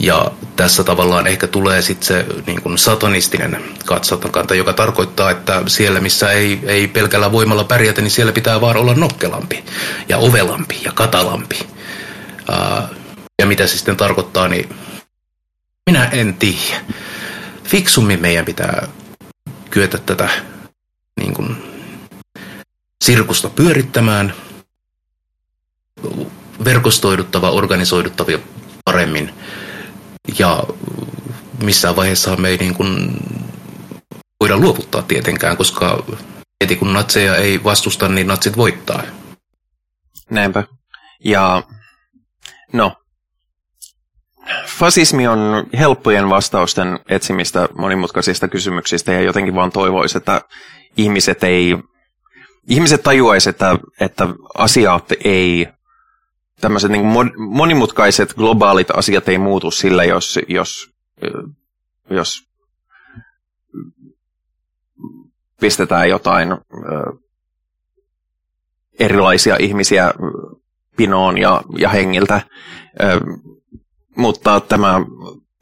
[0.00, 6.00] Ja tässä tavallaan ehkä tulee sitten se niin kuin satanistinen katsantokanta, joka tarkoittaa, että siellä
[6.00, 9.64] missä ei, ei pelkällä voimalla pärjätä, niin siellä pitää vaan olla nokkelampi
[10.08, 11.58] ja ovelampi ja katalampi.
[13.42, 14.68] Ja mitä se sitten tarkoittaa, niin
[15.90, 16.80] minä en tiedä.
[17.64, 18.88] Fiksummin meidän pitää
[19.70, 20.28] kyetä tätä
[21.16, 21.56] niin kuin,
[23.04, 24.34] sirkusta pyörittämään,
[26.64, 28.38] verkostoiduttava, organisoiduttava
[28.84, 29.34] paremmin.
[30.38, 30.64] Ja
[31.62, 33.16] missään vaiheessa me ei niin kuin
[34.40, 36.04] voida luovuttaa tietenkään, koska
[36.64, 39.02] heti kun natseja ei vastusta, niin natsit voittaa.
[40.30, 40.64] Näinpä.
[41.24, 41.62] Ja
[42.72, 42.96] no,
[44.66, 50.42] fasismi on helppojen vastausten etsimistä monimutkaisista kysymyksistä ja jotenkin vaan toivoisi, että
[50.96, 51.76] ihmiset ei,
[52.68, 55.68] ihmiset tajuaisi, että, että asiat ei,
[56.60, 57.06] tämmöiset niin
[57.36, 60.90] monimutkaiset globaalit asiat ei muutu sillä, jos, jos,
[62.10, 62.48] jos
[65.60, 66.48] pistetään jotain
[68.98, 70.12] erilaisia ihmisiä
[70.96, 72.40] pinoon ja, ja hengiltä
[74.16, 75.00] mutta tämä,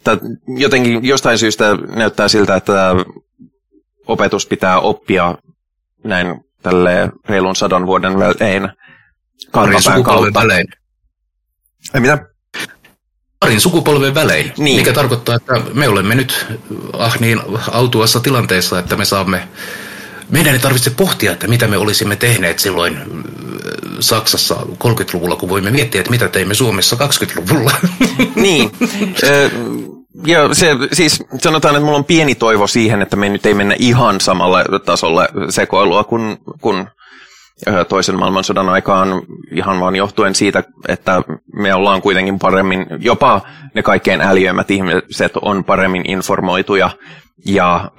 [0.04, 0.18] tämä
[0.58, 2.94] jotenkin jostain syystä näyttää siltä, että
[4.06, 5.34] opetus pitää oppia
[6.04, 8.68] näin tälle reilun sadan vuoden välein
[9.50, 10.40] kantapään kautta.
[10.40, 10.66] Välein.
[11.94, 12.18] Ei mitä?
[13.40, 14.76] Parin sukupolven välein, niin.
[14.76, 16.46] mikä tarkoittaa, että me olemme nyt
[16.92, 19.48] ah niin autuassa tilanteessa, että me saamme
[20.30, 23.02] meidän ei tarvitse pohtia, että mitä me olisimme tehneet silloin äh,
[24.00, 24.54] Saksassa
[24.84, 27.72] 30-luvulla, kun voimme miettiä, että mitä teimme Suomessa 20-luvulla.
[28.34, 28.70] Niin.
[30.26, 33.76] Ja se, siis sanotaan, että mulla on pieni toivo siihen, että me nyt ei mennä
[33.78, 36.86] ihan samalle tasolle sekoilua kuin, kuin
[37.88, 43.40] toisen maailmansodan aikaan ihan vaan johtuen siitä, että me ollaan kuitenkin paremmin, jopa
[43.74, 46.90] ne kaikkein äliöimmät ihmiset on paremmin informoituja
[47.46, 47.90] ja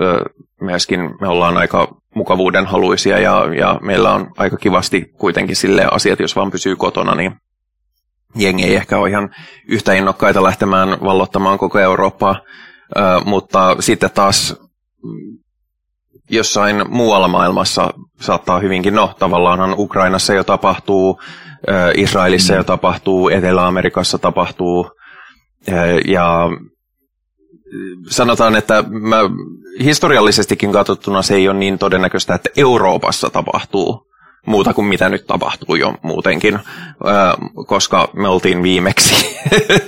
[0.61, 6.19] myöskin me ollaan aika mukavuuden haluisia ja, ja meillä on aika kivasti kuitenkin sille asiat,
[6.19, 7.31] jos vaan pysyy kotona, niin
[8.35, 9.29] jengi ei ehkä ole ihan
[9.67, 12.41] yhtä innokkaita lähtemään vallottamaan koko Eurooppaa,
[13.25, 14.55] mutta sitten taas
[16.29, 21.21] jossain muualla maailmassa saattaa hyvinkin, no tavallaanhan Ukrainassa jo tapahtuu,
[21.95, 24.91] Israelissa jo tapahtuu, Etelä-Amerikassa tapahtuu,
[26.07, 26.49] ja
[28.09, 29.17] sanotaan, että mä,
[29.83, 34.09] historiallisestikin katsottuna se ei ole niin todennäköistä, että Euroopassa tapahtuu
[34.45, 36.59] muuta kuin mitä nyt tapahtuu jo muutenkin,
[37.67, 39.39] koska me oltiin viimeksi,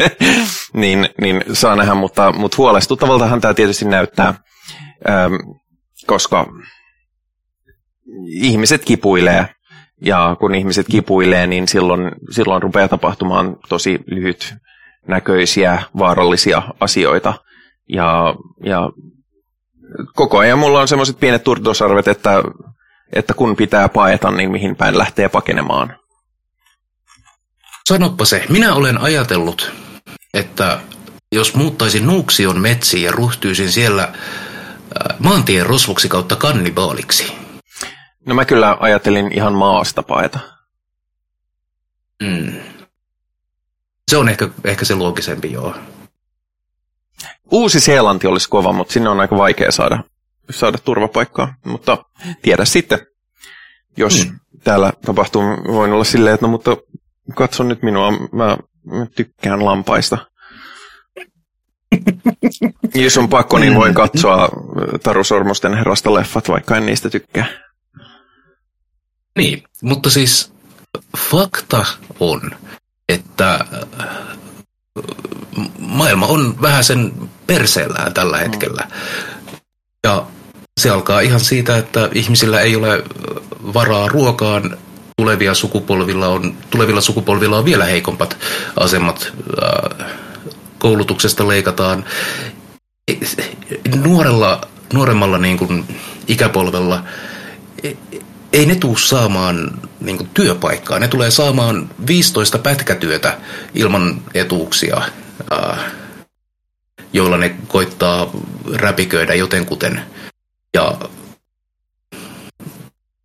[0.73, 4.33] niin, niin saa nähdä, mutta, mutta huolestuttavaltahan tämä tietysti näyttää,
[6.07, 6.47] koska
[8.27, 9.47] ihmiset kipuilee,
[10.01, 14.55] ja kun ihmiset kipuilee, niin silloin, silloin rupeaa tapahtumaan tosi lyhyt
[15.07, 17.33] näköisiä, vaarallisia asioita.
[17.89, 18.89] Ja, ja
[20.15, 22.43] koko ajan mulla on semmoiset pienet turdosarvet, että,
[23.13, 25.97] että kun pitää paeta, niin mihin päin lähtee pakenemaan.
[27.87, 28.45] Sanoppa se.
[28.49, 29.71] Minä olen ajatellut,
[30.33, 30.79] että
[31.31, 34.13] jos muuttaisin Nuuksion metsiin ja ryhtyisin siellä
[35.19, 37.33] maantien rosvoksi kautta kannibaaliksi.
[38.25, 40.39] No mä kyllä ajattelin ihan maasta paeta.
[42.23, 42.53] Mm.
[44.11, 45.75] Se on ehkä, ehkä se loogisempi, joo.
[47.51, 50.03] Uusi-Seelanti olisi kova, mutta sinne on aika vaikea saada,
[50.49, 51.55] saada turvapaikkaa.
[51.65, 51.97] Mutta
[52.41, 52.99] tiedä sitten,
[53.97, 54.39] jos mm.
[54.63, 56.77] täällä tapahtuu, voin olla silleen, että no mutta
[57.35, 60.17] katso nyt minua, mä, mä tykkään lampaista.
[62.95, 64.49] jos on pakko, niin voin katsoa
[65.03, 67.45] Taru Sormusten herrasta leffat, vaikka en niistä tykkää.
[69.37, 70.53] Niin, mutta siis
[71.17, 71.85] fakta
[72.19, 72.41] on,
[73.09, 73.65] että
[75.79, 77.13] maailma on vähän sen
[77.47, 78.43] perseellään tällä mm.
[78.43, 78.87] hetkellä.
[80.03, 80.25] Ja
[80.79, 83.03] se alkaa ihan siitä, että ihmisillä ei ole
[83.73, 84.77] varaa ruokaan,
[85.17, 88.37] tulevia sukupolvilla on, tulevilla sukupolvilla on vielä heikompat
[88.79, 89.33] asemat,
[90.81, 92.05] koulutuksesta leikataan.
[93.95, 94.61] Nuorella,
[94.93, 95.85] nuoremmalla niin kuin
[96.27, 97.03] ikäpolvella
[98.53, 100.99] ei ne tule saamaan niin kuin, työpaikkaa.
[100.99, 103.37] Ne tulee saamaan 15 pätkätyötä
[103.75, 105.01] ilman etuuksia,
[107.13, 108.31] joilla ne koittaa
[108.73, 110.01] räpiköidä jotenkuten.
[110.73, 110.97] Ja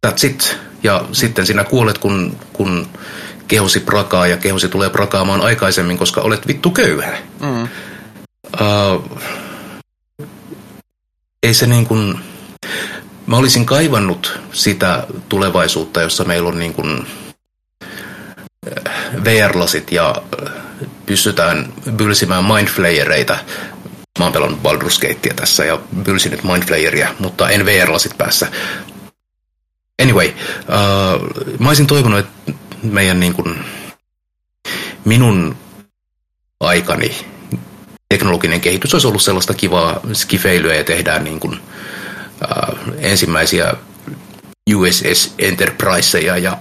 [0.06, 0.58] that's it.
[0.82, 2.88] Ja sitten sinä kuolet, kun, kun
[3.48, 7.18] kehosi prakaa ja kehosi tulee prakaamaan aikaisemmin, koska olet vittu köyhä.
[7.40, 7.62] Mm.
[7.62, 9.20] Uh,
[11.42, 12.18] ei se niin kuin
[13.26, 17.06] Mä olisin kaivannut sitä tulevaisuutta, jossa meillä on niin kuin
[18.88, 18.94] äh,
[19.24, 20.14] VR-lasit ja
[20.46, 20.52] äh,
[21.06, 23.38] pystytään bylsimään mindflayereita.
[24.18, 28.48] Mä oon pelannut Baldur's Gatea tässä ja bylsin nyt mindflayeria, mutta en VR-lasit päässä.
[30.02, 32.52] Anyway, uh, mä olisin toivonut, että
[32.82, 33.64] meidän niin kuin,
[35.04, 35.56] minun
[36.60, 37.16] aikani
[38.08, 41.60] teknologinen kehitys olisi ollut sellaista kivaa skifeilyä ja tehdään niin kuin,
[42.42, 43.74] äh, ensimmäisiä
[44.74, 46.58] USS Enterpriseja ja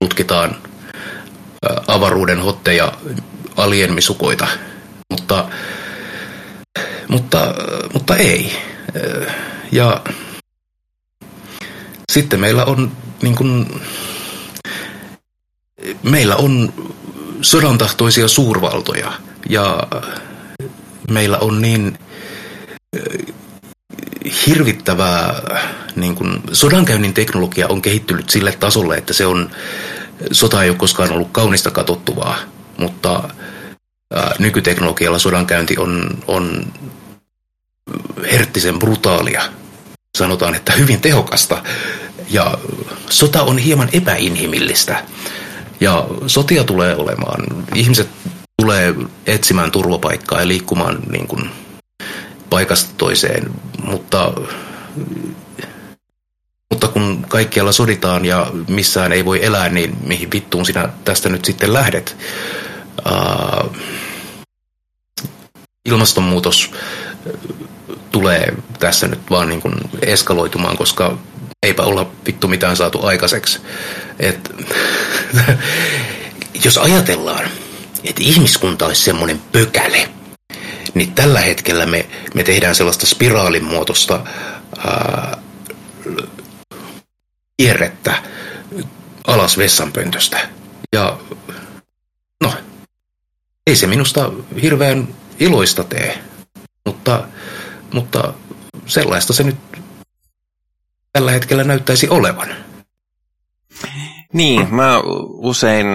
[0.00, 2.92] tutkitaan äh, avaruuden hotteja
[3.56, 4.46] alienmisukoita,
[5.10, 5.48] mutta,
[7.08, 7.54] mutta,
[7.92, 8.56] mutta ei.
[9.26, 9.34] Äh,
[9.72, 10.00] ja
[12.12, 12.92] sitten meillä on
[13.22, 13.80] niin kuin,
[16.06, 16.72] meillä on
[17.42, 19.12] sodantahtoisia suurvaltoja
[19.48, 19.86] ja
[21.10, 21.98] meillä on niin
[24.46, 25.40] hirvittävää,
[25.96, 29.50] niin kuin, sodankäynnin teknologia on kehittynyt sille tasolle, että se on,
[30.32, 32.38] sota ei ole koskaan ollut kaunista katottuvaa,
[32.76, 33.28] mutta
[34.14, 36.72] ää, nykyteknologialla sodankäynti on, on
[38.32, 39.42] herttisen brutaalia,
[40.18, 41.62] sanotaan, että hyvin tehokasta,
[42.30, 42.58] ja
[43.10, 45.04] sota on hieman epäinhimillistä,
[45.80, 48.08] ja sotia tulee olemaan, ihmiset
[48.62, 48.94] tulee
[49.26, 51.50] etsimään turvapaikkaa ja liikkumaan niin kuin,
[52.50, 53.50] paikasta toiseen,
[53.82, 54.32] mutta,
[56.70, 61.44] mutta kun kaikkialla soditaan ja missään ei voi elää, niin mihin vittuun sinä tästä nyt
[61.44, 62.16] sitten lähdet?
[63.06, 63.76] Uh,
[65.84, 66.70] ilmastonmuutos
[68.10, 71.18] tulee tässä nyt vaan niin kuin eskaloitumaan, koska
[71.66, 73.60] eipä olla vittu mitään saatu aikaiseksi.
[74.20, 74.50] Et,
[76.64, 77.50] jos ajatellaan,
[78.04, 80.08] että ihmiskunta olisi semmoinen pökäle,
[80.94, 84.20] niin tällä hetkellä me, me tehdään sellaista spiraalin muotoista
[87.56, 88.22] kierrettä
[89.26, 90.48] alas vessanpöntöstä.
[90.92, 91.18] Ja
[92.40, 92.54] no,
[93.66, 95.08] ei se minusta hirveän
[95.40, 96.18] iloista tee,
[96.84, 97.28] mutta,
[97.92, 98.34] mutta
[98.86, 99.56] sellaista se nyt
[101.16, 102.48] tällä hetkellä näyttäisi olevan.
[104.32, 105.86] Niin, mä usein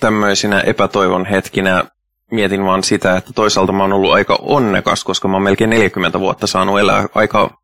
[0.00, 1.84] tämmöisinä epätoivon hetkinä
[2.30, 6.20] mietin vaan sitä, että toisaalta mä oon ollut aika onnekas, koska mä oon melkein 40
[6.20, 7.58] vuotta saanut elää aika,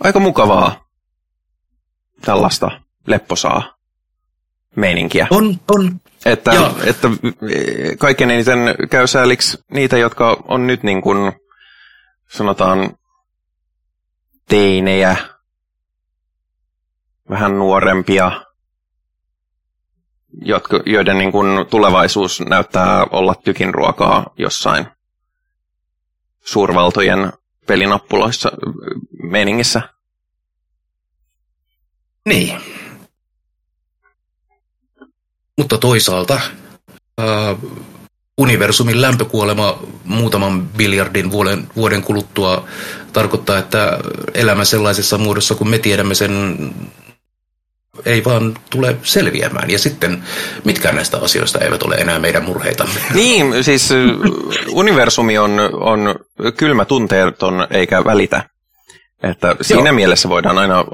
[0.00, 0.84] aika mukavaa
[2.20, 2.70] tällaista
[3.06, 3.74] lepposaa
[4.76, 5.26] meininkiä.
[5.30, 6.00] On, on.
[6.26, 6.52] Että,
[6.84, 7.08] että
[7.98, 8.58] kaiken eniten
[8.90, 11.32] käy sääliksi niitä, jotka on nyt niin kuin,
[12.30, 12.96] sanotaan
[14.48, 15.16] teinejä
[17.30, 18.44] vähän nuorempia,
[20.42, 24.86] jotka, joiden niin kuin tulevaisuus näyttää olla tykin ruokaa jossain
[26.44, 27.32] suurvaltojen
[27.66, 28.52] pelinappuloissa
[29.22, 29.82] meningissä.
[32.26, 32.60] Niin.
[35.58, 37.56] Mutta toisaalta äh,
[38.38, 42.64] universumin lämpökuolema muutaman biljardin vuoden, vuoden kuluttua
[43.12, 43.98] tarkoittaa, että
[44.34, 46.56] elämä sellaisessa muodossa, kun me tiedämme sen,
[48.04, 49.70] ei vaan tule selviämään.
[49.70, 50.24] Ja sitten
[50.64, 52.94] mitkään näistä asioista eivät ole enää meidän murheitamme.
[53.14, 53.90] Niin, siis
[54.68, 56.14] universumi on, on
[56.56, 58.42] kylmä tunteeton eikä välitä.
[59.22, 59.94] Että siinä Joo.
[59.94, 60.84] mielessä voidaan aina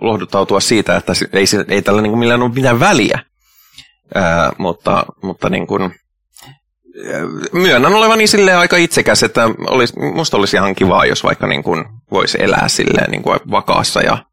[0.00, 3.18] lohduttautua siitä, että ei, ei tällä niin kuin millään ole mitään väliä.
[4.14, 5.94] Ää, mutta mutta niin kuin,
[7.52, 11.84] myönnän olevani sille aika itsekäs, että olisi, musta olisi ihan kivaa, jos vaikka niin kuin
[12.10, 14.24] voisi elää silleen niin kuin vakaassa ja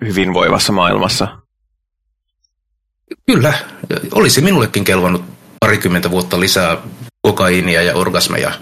[0.00, 1.28] hyvinvoivassa maailmassa.
[3.26, 3.54] Kyllä,
[4.12, 5.24] olisi minullekin kelvannut
[5.60, 6.76] parikymmentä vuotta lisää
[7.22, 8.52] kokaiinia ja orgasmeja.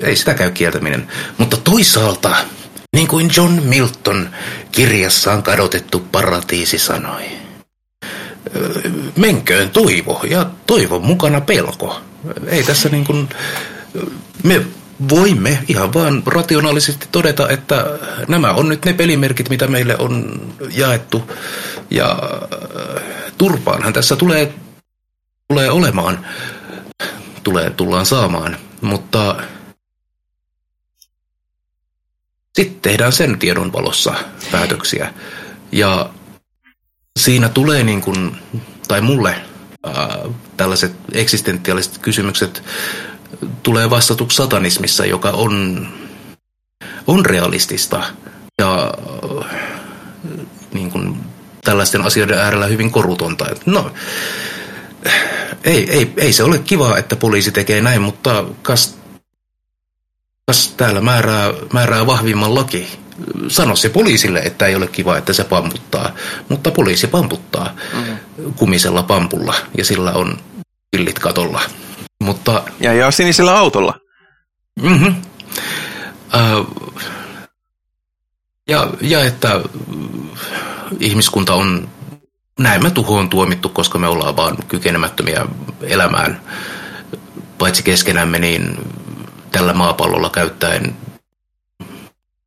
[0.00, 1.08] Ei sitä käy kieltäminen.
[1.38, 2.36] Mutta toisaalta,
[2.92, 4.30] niin kuin John Milton
[4.72, 7.22] kirjassaan kadotettu paratiisi sanoi,
[9.16, 12.00] menköön toivo ja toivon mukana pelko.
[12.46, 13.28] Ei tässä niin kuin,
[14.42, 14.66] me
[15.08, 17.86] voimme ihan vaan rationaalisesti todeta, että
[18.28, 21.30] nämä on nyt ne pelimerkit, mitä meille on jaettu.
[21.90, 22.18] Ja
[23.38, 24.54] turpaanhan tässä tulee,
[25.48, 26.26] tulee olemaan,
[27.44, 29.36] tulee, tullaan saamaan, mutta
[32.54, 34.14] sitten tehdään sen tiedon valossa
[34.52, 35.14] päätöksiä.
[35.72, 36.10] Ja
[37.18, 38.36] siinä tulee niin kuin,
[38.88, 39.34] tai mulle
[39.84, 40.18] ää,
[40.56, 42.62] tällaiset eksistentiaaliset kysymykset
[43.62, 45.86] tulee vastatuksi satanismissa, joka on,
[47.06, 48.02] on realistista
[48.58, 48.94] ja
[50.74, 51.16] niin kuin,
[51.64, 53.46] tällaisten asioiden äärellä hyvin korutonta.
[53.66, 53.92] No,
[55.64, 58.98] ei, ei, ei se ole kiva, että poliisi tekee näin, mutta kas,
[60.46, 62.98] kas täällä määrää, määrää vahvimman laki
[63.48, 66.10] sano se poliisille, että ei ole kiva, että se pamputtaa.
[66.48, 68.54] Mutta poliisi pamputtaa mm-hmm.
[68.54, 70.38] kumisella pampulla ja sillä on
[70.90, 71.60] pillit katolla.
[72.22, 73.94] Mutta, ja ja sinisellä autolla.
[74.82, 75.14] Mm-hmm.
[76.34, 76.66] Äh,
[78.68, 79.60] ja, ja että
[81.00, 81.88] ihmiskunta on
[82.58, 85.46] näemme tuhoon tuomittu, koska me ollaan vaan kykenemättömiä
[85.82, 86.40] elämään
[87.58, 88.78] paitsi keskenämme, niin
[89.52, 90.96] tällä maapallolla käyttäen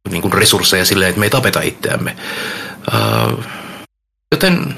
[0.10, 2.16] niin kuin resursseja silleen, että me ei tapeta itseämme.
[2.94, 3.44] Uh,
[4.32, 4.76] joten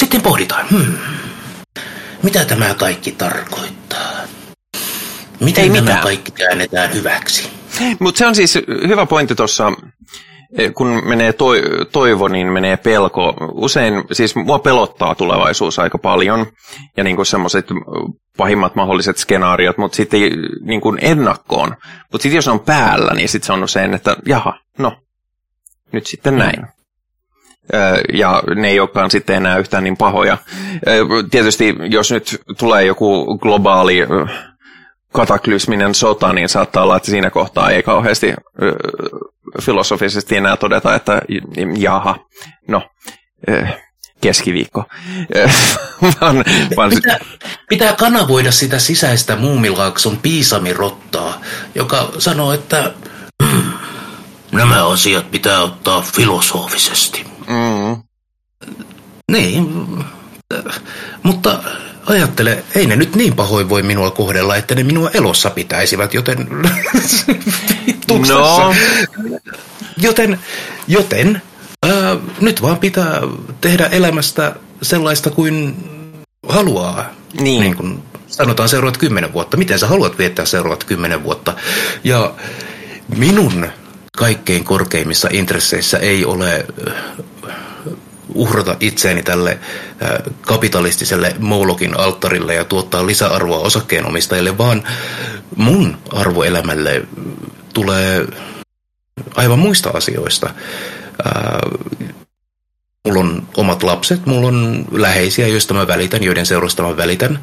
[0.00, 0.94] sitten pohditaan, hmm,
[2.22, 4.12] mitä tämä kaikki tarkoittaa?
[5.40, 6.00] Miten ei tämä mitään.
[6.00, 7.50] kaikki käännetään hyväksi?
[8.00, 8.58] Mutta se on siis
[8.88, 9.72] hyvä pointti tuossa,
[10.74, 13.34] kun menee toi, toivo, niin menee pelko.
[13.52, 16.46] Usein, siis mua pelottaa tulevaisuus aika paljon,
[16.96, 17.66] ja niin semmoiset
[18.36, 20.20] pahimmat mahdolliset skenaariot, mutta sitten
[20.60, 21.76] niin kuin ennakkoon.
[22.12, 24.96] Mutta sitten jos on päällä, niin sitten se on usein, että jaha, no,
[25.92, 26.66] nyt sitten näin.
[28.12, 30.38] Ja ne ei olekaan sitten enää yhtään niin pahoja.
[31.30, 33.98] Tietysti jos nyt tulee joku globaali
[35.12, 38.34] kataklysminen sota, niin saattaa olla, että siinä kohtaa ei kauheasti
[39.62, 41.22] filosofisesti enää todeta, että
[41.78, 42.16] jaha,
[42.68, 42.82] no,
[44.20, 44.84] keskiviikko.
[46.20, 46.44] vaan,
[46.76, 47.18] vaan pitää,
[47.68, 51.40] pitää kanavoida sitä sisäistä muumilaakson piisamirottaa,
[51.74, 52.94] joka sanoo, että
[54.52, 57.24] nämä asiat pitää ottaa filosofisesti.
[57.46, 58.02] Mm.
[59.32, 59.86] Niin,
[61.22, 61.60] mutta
[62.06, 66.48] ajattele, ei ne nyt niin pahoin voi minua kohdella, että ne minua elossa pitäisivät, joten...
[68.28, 68.74] no.
[69.96, 70.38] Joten,
[70.88, 71.42] joten
[71.84, 73.20] Ää, nyt vaan pitää
[73.60, 75.76] tehdä elämästä sellaista kuin
[76.48, 77.10] haluaa.
[77.40, 77.60] Niin.
[77.60, 79.56] niin kuin sanotaan seuraavat kymmenen vuotta.
[79.56, 81.54] Miten sä haluat viettää seuraavat kymmenen vuotta?
[82.04, 82.34] Ja
[83.16, 83.66] minun
[84.16, 86.66] kaikkein korkeimmissa intresseissä ei ole
[88.34, 89.58] uhrata itseäni tälle
[90.40, 94.82] kapitalistiselle Moulokin alttarille ja tuottaa lisäarvoa osakkeenomistajille, vaan
[95.56, 97.02] mun arvoelämälle
[97.72, 98.26] tulee
[99.34, 100.50] aivan muista asioista.
[103.04, 107.38] Mulla on omat lapset, mulla on läheisiä, joista mä välitän, joiden seurasta mä välitän.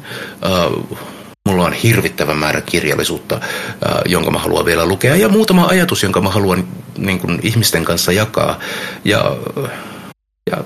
[1.48, 3.40] Mulla on hirvittävä määrä kirjallisuutta,
[4.06, 6.68] jonka mä haluan vielä lukea, ja muutama ajatus, jonka mä haluan
[6.98, 8.58] niin kuin, ihmisten kanssa jakaa.
[9.04, 9.36] Ja,
[10.50, 10.64] ja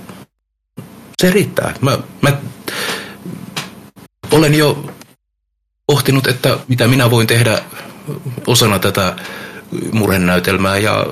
[1.22, 1.74] se riittää.
[1.80, 2.32] Mä, mä
[4.30, 4.92] olen jo
[5.86, 7.62] pohtinut, että mitä minä voin tehdä
[8.46, 9.16] osana tätä
[9.92, 11.06] murhenäytelmää, ja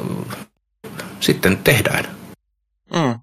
[1.20, 2.04] sitten tehdään.
[2.94, 3.20] Mm.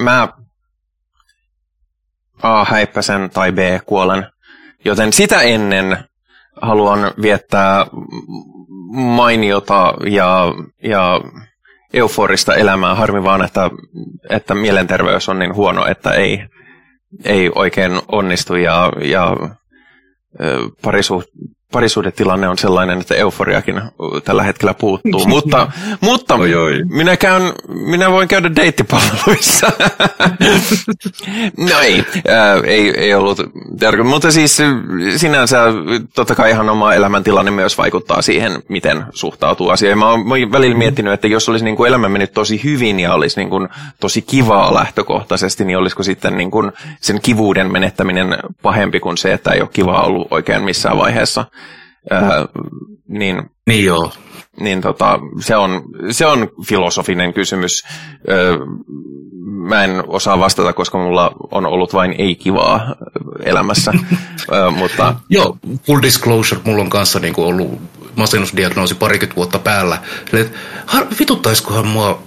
[0.00, 0.28] Mä
[2.42, 4.26] A häippäsen tai B kuolen.
[4.84, 6.08] Joten sitä ennen
[6.62, 7.86] haluan viettää
[8.92, 10.44] mainiota ja,
[10.82, 11.20] ja
[11.92, 12.94] euforista elämää.
[12.94, 13.70] Harmi vaan, että,
[14.30, 16.44] että mielenterveys on niin huono, että ei,
[17.24, 19.36] ei oikein onnistu ja, ja
[20.82, 21.28] parisuht,
[21.72, 23.82] parisuudetilanne on sellainen, että euforiakin
[24.24, 25.26] tällä hetkellä puuttuu.
[25.26, 25.68] mutta
[26.00, 26.84] mutta oi, oi.
[26.88, 29.72] Minä, käyn, minä voin käydä deittipalveluissa.
[31.56, 33.40] no ei, ää, ei, ei ollut
[33.78, 34.04] tärkeä.
[34.04, 34.58] Mutta siis
[35.16, 35.64] sinänsä
[36.14, 39.98] totta kai ihan oma elämäntilanne myös vaikuttaa siihen, miten suhtautuu asiaan.
[39.98, 43.00] Mä oon, mä oon välillä miettinyt, että jos olisi niin kuin elämä mennyt tosi hyvin
[43.00, 43.68] ja olisi niin kuin
[44.00, 49.50] tosi kivaa lähtökohtaisesti, niin olisiko sitten niin kuin sen kivuuden menettäminen pahempi kuin se, että
[49.50, 51.44] ei ole kivaa ollut oikein missään vaiheessa.
[52.10, 52.46] Ää,
[53.08, 54.12] niin, niin joo.
[54.60, 57.84] Niin tota, se, on, se on filosofinen kysymys.
[58.28, 58.58] Öö,
[59.44, 62.94] mä en osaa vastata, koska mulla on ollut vain ei-kivaa
[63.44, 63.92] elämässä.
[64.52, 65.14] öö, mutta...
[65.28, 67.80] Joo, full disclosure, mulla on kanssa niinku ollut
[68.16, 69.98] masennusdiagnoosi parikymmentä vuotta päällä.
[70.32, 70.52] Et,
[71.18, 72.22] vituttaisikohan mua,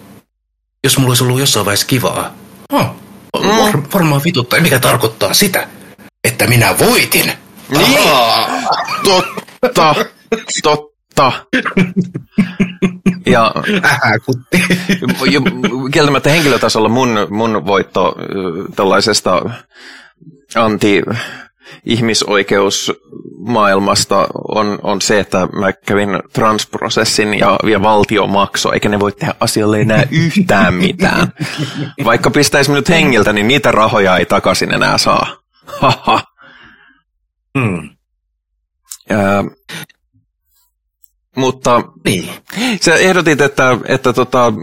[0.84, 2.34] jos mulla olisi ollut jossain vaiheessa kivaa?
[2.74, 2.96] Oh,
[3.34, 5.68] var, varmaan vituttaa, mikä tarkoittaa sitä,
[6.24, 7.32] että minä voitin.
[7.70, 8.00] Niin,
[9.74, 9.96] totta,
[10.64, 11.32] totta.
[13.26, 13.54] Ja,
[13.84, 14.64] Ähäkutti.
[15.92, 18.16] kieltämättä henkilötasolla mun, mun voitto
[18.76, 19.42] tällaisesta
[20.56, 21.02] anti
[21.86, 29.12] ihmisoikeusmaailmasta on, on se, että mä kävin transprosessin ja, ja valtio maksoi, eikä ne voi
[29.12, 31.28] tehdä asialle enää yhtään mitään.
[32.04, 35.38] Vaikka pistäisi minut hengiltä, niin niitä rahoja ei takaisin enää saa.
[35.66, 36.22] Haha.
[37.60, 37.90] Hmm.
[39.10, 39.44] Ää,
[41.36, 42.30] mutta niin.
[42.82, 44.54] sä ehdotit, että, että tota,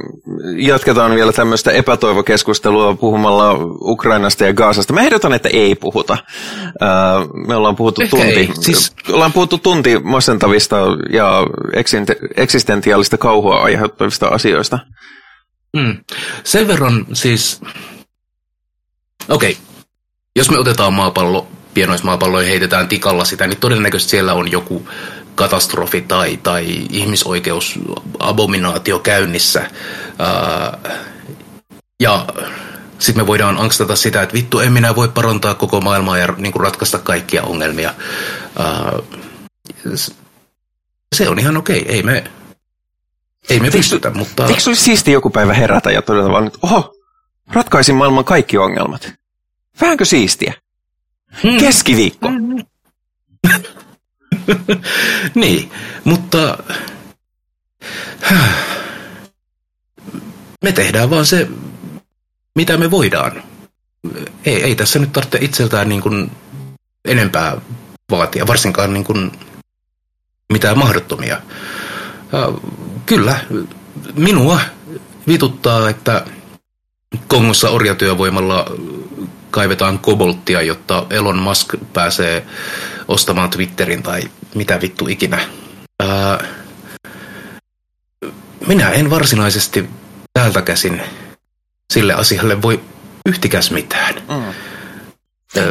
[0.57, 4.93] jatketaan vielä tämmöistä epätoivokeskustelua puhumalla Ukrainasta ja Gaasasta.
[4.93, 6.18] Mä ehdotan, että ei puhuta.
[6.80, 6.90] Ää,
[7.47, 8.51] me ollaan puhuttu, Ehkä tunti, ei.
[8.61, 8.93] Siis...
[9.12, 10.76] ollaan puhuttu tunti masentavista
[11.11, 11.47] ja
[12.36, 14.78] eksistentiaalista kauhua aiheuttavista asioista.
[15.76, 15.97] Mm.
[16.45, 17.61] Sen verran siis,
[19.28, 19.62] okei, okay.
[20.36, 24.89] jos me otetaan maapallo pienoismaapalloihin heitetään tikalla sitä, niin todennäköisesti siellä on joku
[25.35, 29.70] katastrofi tai, tai ihmisoikeusabominaatio käynnissä.
[30.18, 30.79] Ää,
[32.01, 32.27] ja
[32.99, 36.53] sitten me voidaan angstata sitä, että vittu, en minä voi parantaa koko maailmaa ja niin
[36.53, 37.95] kuin ratkaista kaikkia ongelmia.
[38.59, 38.93] Ää,
[41.14, 42.25] se on ihan okei, ei me,
[43.51, 44.47] ei me pystytä, mutta...
[44.47, 46.95] Eikö olisi siisti joku päivä herätä ja todeta vaan, että oho,
[47.53, 49.12] ratkaisin maailman kaikki ongelmat.
[49.81, 50.55] Vähänkö siistiä?
[51.43, 51.59] Hmm.
[51.59, 52.28] Keskiviikko.
[55.35, 55.70] niin,
[56.05, 56.59] mutta
[60.62, 61.49] me tehdään vaan se,
[62.55, 63.43] mitä me voidaan.
[64.45, 66.30] Ei, ei tässä nyt tarvitse itseltään niin kuin
[67.05, 67.57] enempää
[68.11, 69.33] vaatia, varsinkaan niin kuin
[70.53, 71.41] mitään mahdottomia.
[73.07, 73.41] Kyllä,
[74.14, 74.61] minua
[75.26, 76.24] vituttaa, että
[77.26, 78.66] Kongossa orjatyövoimalla
[79.53, 82.47] kaivetaan kobolttia, jotta Elon Musk pääsee
[83.09, 84.23] ostamaan Twitterin tai
[84.55, 85.39] mitä vittu ikinä.
[86.01, 86.45] Ää,
[88.67, 89.89] minä en varsinaisesti
[90.33, 91.03] täältä käsin
[91.93, 92.81] sille asialle voi
[93.27, 94.15] yhtikäs mitään.
[94.15, 94.45] Mm.
[95.57, 95.65] Ää,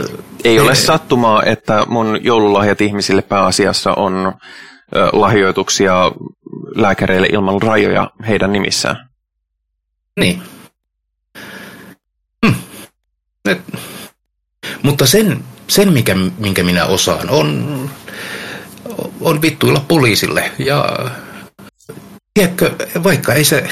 [0.44, 4.34] Ei ole sattumaa, että mun joululahjat ihmisille pääasiassa on
[5.14, 6.12] lahjoituksia
[6.76, 9.10] lääkäreille ilman rajoja heidän nimissään.
[10.20, 10.42] Niin.
[13.46, 13.62] Et,
[14.84, 17.89] mutta sen, sen mikä, minkä minä osaan, on,
[19.22, 20.52] on vittuilla poliisille.
[20.60, 21.10] Ja
[22.34, 23.70] tiedätkö, vaikka ei se,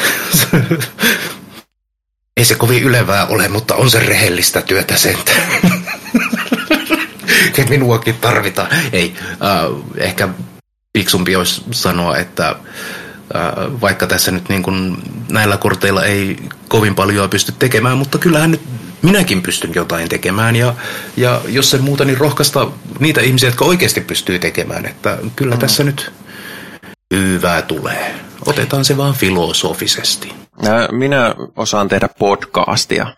[2.38, 5.32] ei se kovin ylevää ole, mutta on se rehellistä työtä sentä.
[7.70, 8.67] Minuakin tarvitaan.
[8.91, 10.30] Ei, äh, ehkä
[10.97, 12.55] fiksumpi olisi sanoa, että äh,
[13.82, 14.97] vaikka tässä nyt niin kuin
[15.30, 18.61] näillä korteilla ei kovin paljon pysty tekemään, mutta kyllähän nyt
[19.01, 20.73] minäkin pystyn jotain tekemään ja,
[21.17, 25.59] ja jos se muuta, niin rohkaista niitä ihmisiä, jotka oikeasti pystyy tekemään, että kyllä mm.
[25.59, 26.11] tässä nyt
[27.15, 28.15] hyvää tulee.
[28.45, 30.33] Otetaan se vaan filosofisesti.
[30.91, 33.15] Minä osaan tehdä podcastia.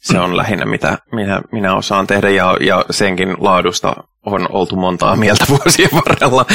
[0.00, 3.96] Se on lähinnä mitä minä, minä osaan tehdä ja, ja senkin laadusta
[4.26, 6.46] on oltu montaa mieltä vuosien varrella.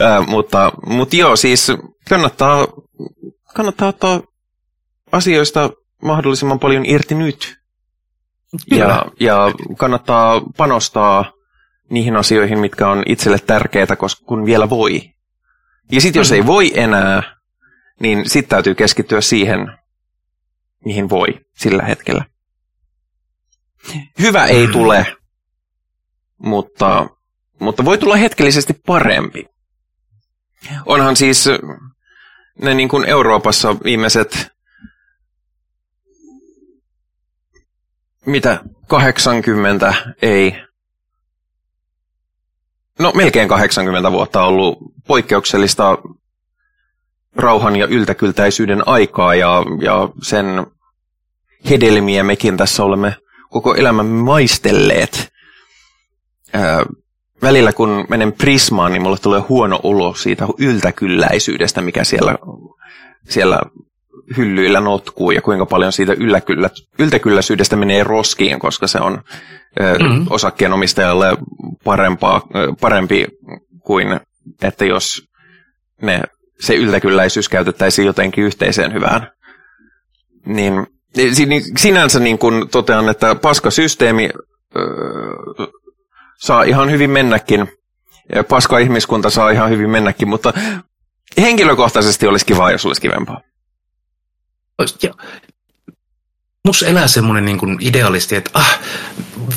[0.00, 1.72] Äh, mutta, mutta joo, siis
[2.08, 2.66] kannattaa,
[3.54, 4.20] kannattaa ottaa
[5.12, 5.70] asioista
[6.02, 7.61] mahdollisimman paljon irti nyt.
[8.70, 9.36] Ja, ja
[9.76, 11.32] kannattaa panostaa
[11.90, 15.02] niihin asioihin, mitkä on itselle tärkeitä, koska kun vielä voi.
[15.92, 17.36] Ja sitten jos ei voi enää,
[18.00, 19.78] niin sitten täytyy keskittyä siihen,
[20.84, 21.26] mihin voi
[21.56, 22.24] sillä hetkellä.
[24.18, 25.16] Hyvä ei tule,
[26.38, 27.06] mutta,
[27.60, 29.46] mutta voi tulla hetkellisesti parempi.
[30.86, 31.48] Onhan siis
[32.62, 34.51] ne niin kuin Euroopassa viimeiset,
[38.26, 38.60] mitä?
[38.88, 40.56] 80 ei,
[42.98, 45.98] no melkein 80 vuotta ollut poikkeuksellista
[47.36, 50.66] rauhan ja yltäkyltäisyyden aikaa ja, ja sen
[51.70, 53.16] hedelmiä mekin tässä olemme
[53.50, 55.32] koko elämämme maistelleet.
[56.52, 56.84] Ää,
[57.42, 62.34] välillä kun menen Prismaan, niin mulle tulee huono olo siitä yltäkylläisyydestä, mikä siellä,
[63.28, 63.60] siellä
[64.36, 69.12] hyllyillä notkuu ja kuinka paljon siitä ylläkyllä, yltäkylläisyydestä menee roskiin, koska se on
[69.80, 70.26] mm-hmm.
[70.30, 71.36] osakkeenomistajalle
[71.84, 72.42] parempaa,
[72.80, 73.26] parempi
[73.80, 74.20] kuin,
[74.62, 75.28] että jos
[76.02, 76.22] ne,
[76.60, 79.30] se yltäkylläisyys käytettäisiin jotenkin yhteiseen hyvään.
[80.46, 80.86] Niin,
[81.76, 84.30] sinänsä niin kuin totean, että paskasysteemi
[84.76, 84.86] öö,
[86.38, 87.68] saa ihan hyvin mennäkin.
[88.48, 90.52] Paska ihmiskunta saa ihan hyvin mennäkin, mutta
[91.40, 93.40] henkilökohtaisesti olisi kiva, jos olisi kivempaa.
[95.02, 95.14] Ja,
[96.64, 98.78] mus elää semmoinen niin kuin idealisti, että ah,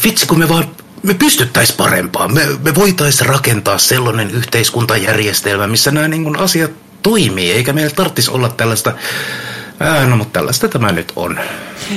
[0.04, 2.34] vitsi kun me vaan me pystyttäisiin parempaan.
[2.34, 8.32] Me, me voitaisiin rakentaa sellainen yhteiskuntajärjestelmä, missä nämä niin kuin asiat toimii, eikä meillä tarvitsisi
[8.32, 8.94] olla tällaista
[9.80, 11.40] Ää, no, mutta tällaista tämä nyt on.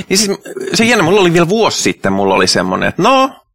[0.09, 0.31] Niin siis,
[0.73, 3.45] se jännä, mulla oli vielä vuosi sitten, mulla oli semmoinen, että no,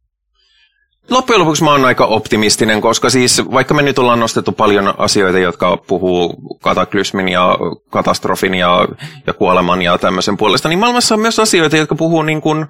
[1.09, 5.39] Loppujen lopuksi mä oon aika optimistinen, koska siis vaikka me nyt ollaan nostettu paljon asioita,
[5.39, 7.57] jotka puhuu kataklysmin ja
[7.89, 8.87] katastrofin ja,
[9.27, 12.65] ja kuoleman ja tämmöisen puolesta, niin maailmassa on myös asioita, jotka puhuu niin kuin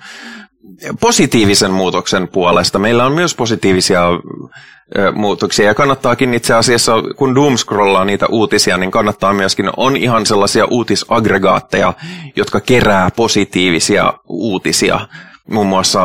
[1.00, 2.80] positiivisen muutoksen puolesta.
[2.80, 4.04] Meillä on myös positiivisia
[5.14, 10.66] muutoksia ja kannattaakin itse asiassa, kun doomscrollaa niitä uutisia, niin kannattaa myöskin, on ihan sellaisia
[10.66, 11.94] uutisaggregaatteja,
[12.36, 15.00] jotka kerää positiivisia uutisia.
[15.52, 16.04] Muun muassa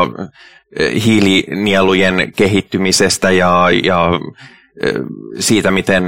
[1.05, 4.11] hiilinielujen kehittymisestä ja, ja
[5.39, 6.05] siitä, miten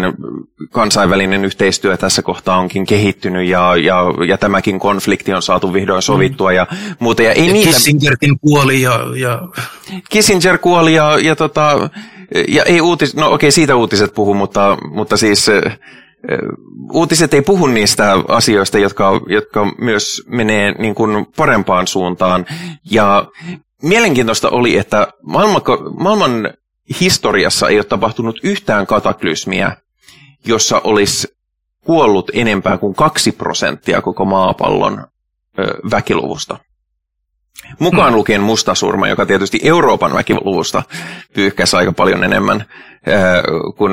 [0.71, 6.51] kansainvälinen yhteistyö tässä kohtaa onkin kehittynyt ja, ja, ja tämäkin konflikti on saatu vihdoin sovittua
[6.51, 6.57] mm.
[6.57, 6.67] ja
[6.99, 7.23] muuta.
[7.23, 7.71] Ja, ei ja niitä...
[7.71, 9.43] Kissingerkin kuoli ja, ja...
[10.11, 11.91] Kissinger kuoli ja, ja, tota,
[12.49, 13.17] ja ei uutis...
[13.17, 15.51] No okei, siitä uutiset puhu, mutta, mutta siis
[16.93, 22.47] uutiset ei puhu niistä asioista, jotka, jotka myös menee niin kuin parempaan suuntaan.
[22.91, 23.27] Ja
[23.83, 25.63] mielenkiintoista oli, että maailman,
[25.99, 26.51] maailman
[27.01, 29.77] historiassa ei ole tapahtunut yhtään kataklysmiä,
[30.47, 31.29] jossa olisi
[31.81, 35.07] kuollut enempää kuin kaksi prosenttia koko maapallon
[35.59, 36.59] ö, väkiluvusta.
[37.79, 38.17] Mukaan hmm.
[38.17, 40.83] lukien mustasurma, joka tietysti Euroopan väkiluvusta
[41.35, 42.65] pyyhkäisi aika paljon enemmän
[43.09, 43.43] ö,
[43.77, 43.93] kuin,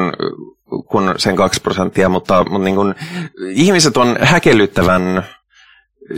[0.86, 2.96] kuin sen kaksi prosenttia, mutta, mutta niin kuin,
[3.50, 5.24] ihmiset on häkellyttävän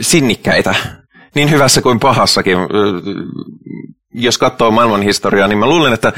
[0.00, 0.74] sinnikkäitä
[1.34, 2.58] niin hyvässä kuin pahassakin.
[4.14, 6.12] Jos katsoo maailman historiaa, niin mä luulen, että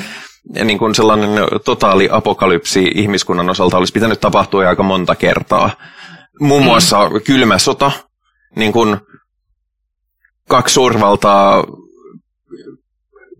[0.64, 1.30] niin kuin sellainen
[1.64, 5.70] totaali apokalypsi ihmiskunnan osalta olisi pitänyt tapahtua aika monta kertaa.
[6.40, 6.66] Muun mm.
[6.66, 7.20] muassa mm.
[7.26, 7.92] kylmä sota,
[8.56, 8.96] niin kuin
[10.48, 11.64] kaksi suurvaltaa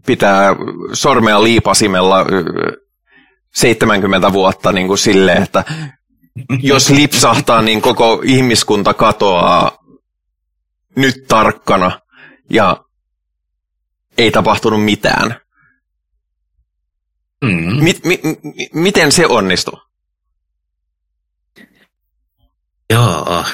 [0.07, 0.57] pitää
[0.93, 2.27] sormea liipasimella
[3.55, 5.65] 70 vuotta niin kuin silleen, että
[6.63, 9.84] jos lipsahtaa, niin koko ihmiskunta katoaa
[10.97, 12.01] nyt tarkkana
[12.51, 12.85] ja
[14.19, 15.37] ei tapahtunut mitään.
[17.45, 17.85] Mm.
[17.85, 19.81] Mi- mi- mi- miten se onnistuu?
[22.91, 23.45] Joo.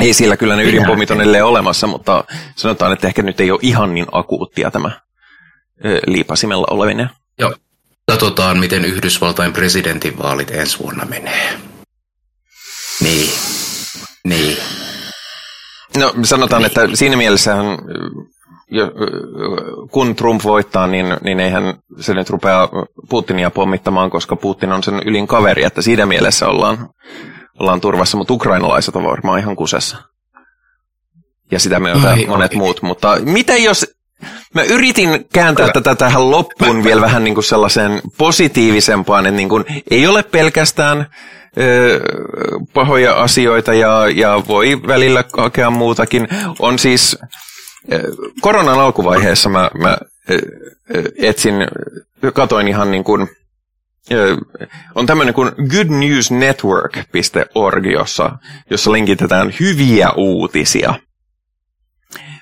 [0.00, 2.24] Ei sillä kyllä ne ydinpommit on olemassa, mutta
[2.56, 5.00] sanotaan, että ehkä nyt ei ole ihan niin akuuttia tämä
[5.84, 7.10] ö, liipasimella olevinen.
[7.38, 7.54] Joo.
[8.08, 11.58] Katsotaan, miten Yhdysvaltain presidentinvaalit ensi vuonna menee.
[13.00, 13.30] Niin.
[14.24, 14.56] Niin.
[15.96, 17.56] No sanotaan, että siinä mielessä
[19.90, 22.68] kun Trump voittaa, niin, niin eihän se nyt rupea
[23.08, 26.88] Putinia pommittamaan, koska Putin on sen ylin kaveri, että siinä mielessä ollaan,
[27.58, 29.96] ollaan turvassa, mutta ukrainalaiset on varmaan ihan kusessa.
[31.50, 32.58] Ja sitä myötä Ai, monet okay.
[32.58, 33.98] muut, mutta miten jos
[34.54, 35.72] Mä yritin kääntää Kyllä.
[35.72, 41.06] tätä tähän loppuun vielä vähän niin kuin sellaiseen positiivisempaan, että niin kuin ei ole pelkästään
[42.74, 46.28] pahoja asioita ja, ja voi välillä hakea muutakin.
[46.58, 47.18] On siis,
[48.40, 49.98] koronan alkuvaiheessa mä, mä
[51.18, 51.54] etsin,
[52.34, 53.28] katoin ihan niin kuin,
[54.94, 58.38] on tämmöinen kuin goodnewsnetwork.org, jossa,
[58.70, 60.94] jossa linkitetään hyviä uutisia–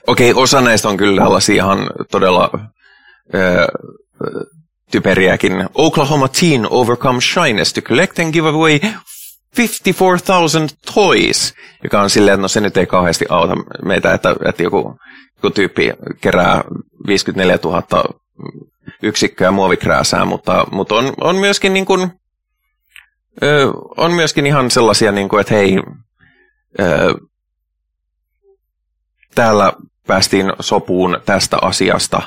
[0.06, 2.50] Okei, osa näistä on kyllä tällaisia ihan todella
[4.90, 5.68] typeriäkin.
[5.74, 8.80] Oklahoma teen overcomes shyness to collect and give away
[9.56, 11.54] 54,000 toys,
[11.84, 13.54] joka on silleen, että no se nyt ei kauheasti auta
[13.84, 14.98] meitä, että, että joku,
[15.36, 16.64] joku tyyppi kerää
[17.06, 17.82] 54 000
[19.02, 22.10] yksikköä muovikrääsää, mutta, mutta on, on myöskin niin kuin,
[23.96, 25.76] on myöskin ihan sellaisia, niin kuin, että hei,
[29.34, 29.72] täällä
[30.06, 32.22] päästiin sopuun tästä asiasta.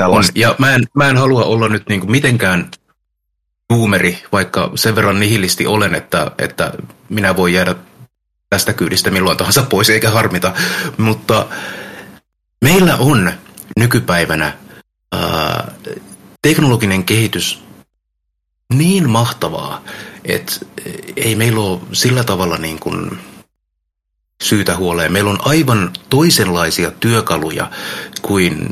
[0.00, 2.70] On, ja mä en, mä en halua olla nyt niin kuin mitenkään
[3.70, 6.72] nuumeri, vaikka sen verran nihilisti olen, että, että
[7.08, 7.74] minä voin jäädä
[8.50, 10.52] tästä kyydistä milloin tahansa pois eikä harmita.
[10.96, 11.46] Mutta
[12.60, 13.32] meillä on
[13.78, 14.52] nykypäivänä
[15.12, 15.72] ää,
[16.42, 17.64] teknologinen kehitys
[18.74, 19.84] niin mahtavaa,
[20.24, 20.52] että
[21.16, 23.18] ei meillä ole sillä tavalla niin kuin
[24.42, 25.12] syytä huoleen.
[25.12, 27.70] Meillä on aivan toisenlaisia työkaluja
[28.22, 28.66] kuin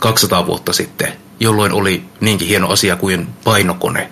[0.00, 4.10] 200 vuotta sitten, jolloin oli niinkin hieno asia kuin painokone.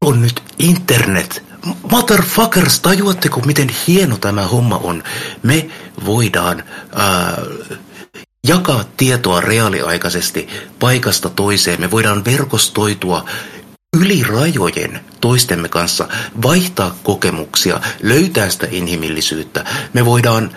[0.00, 1.44] On nyt internet.
[1.90, 5.02] Motherfuckers, tajuatteko miten hieno tämä homma on?
[5.42, 5.70] Me
[6.04, 6.64] voidaan
[6.94, 7.42] ää,
[8.46, 10.48] jakaa tietoa reaaliaikaisesti
[10.78, 11.80] paikasta toiseen.
[11.80, 13.24] Me voidaan verkostoitua
[13.96, 16.08] yli rajojen toistemme kanssa,
[16.42, 19.64] vaihtaa kokemuksia, löytää sitä inhimillisyyttä.
[19.92, 20.56] Me voidaan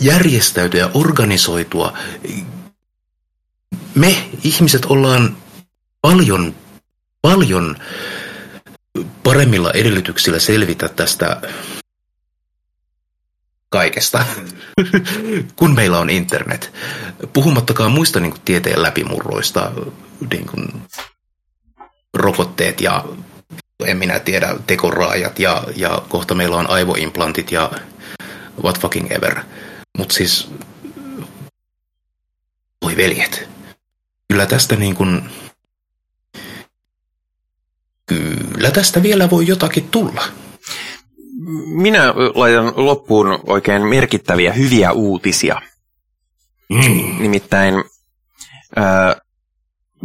[0.00, 1.92] järjestäytyä ja organisoitua.
[3.94, 5.36] Me ihmiset ollaan
[6.00, 6.54] paljon,
[7.22, 7.76] paljon
[9.22, 11.40] paremmilla edellytyksillä selvitä tästä
[13.68, 14.24] kaikesta,
[15.56, 16.72] kun meillä on internet.
[17.32, 19.72] Puhumattakaan muista niin kuin, tieteen läpimurroista,
[20.30, 20.82] niin kuin,
[22.14, 23.04] rokotteet ja
[23.86, 27.70] en minä tiedä, tekoraajat ja, ja kohta meillä on aivoimplantit ja
[28.62, 29.40] what fucking ever.
[29.98, 30.50] Mutta siis,
[32.82, 33.51] voi veljet,
[34.32, 35.22] kyllä tästä niin kuin,
[38.06, 40.24] kyllä tästä vielä voi jotakin tulla.
[41.66, 45.62] Minä laitan loppuun oikein merkittäviä hyviä uutisia.
[46.68, 47.22] Mm.
[47.22, 47.74] Nimittäin
[48.78, 49.16] äh,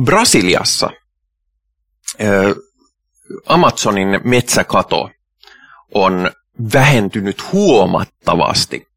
[0.03, 0.89] Brasiliassa
[2.21, 2.27] äh,
[3.45, 5.09] Amazonin metsäkato
[5.93, 6.31] on
[6.73, 8.87] vähentynyt huomattavasti.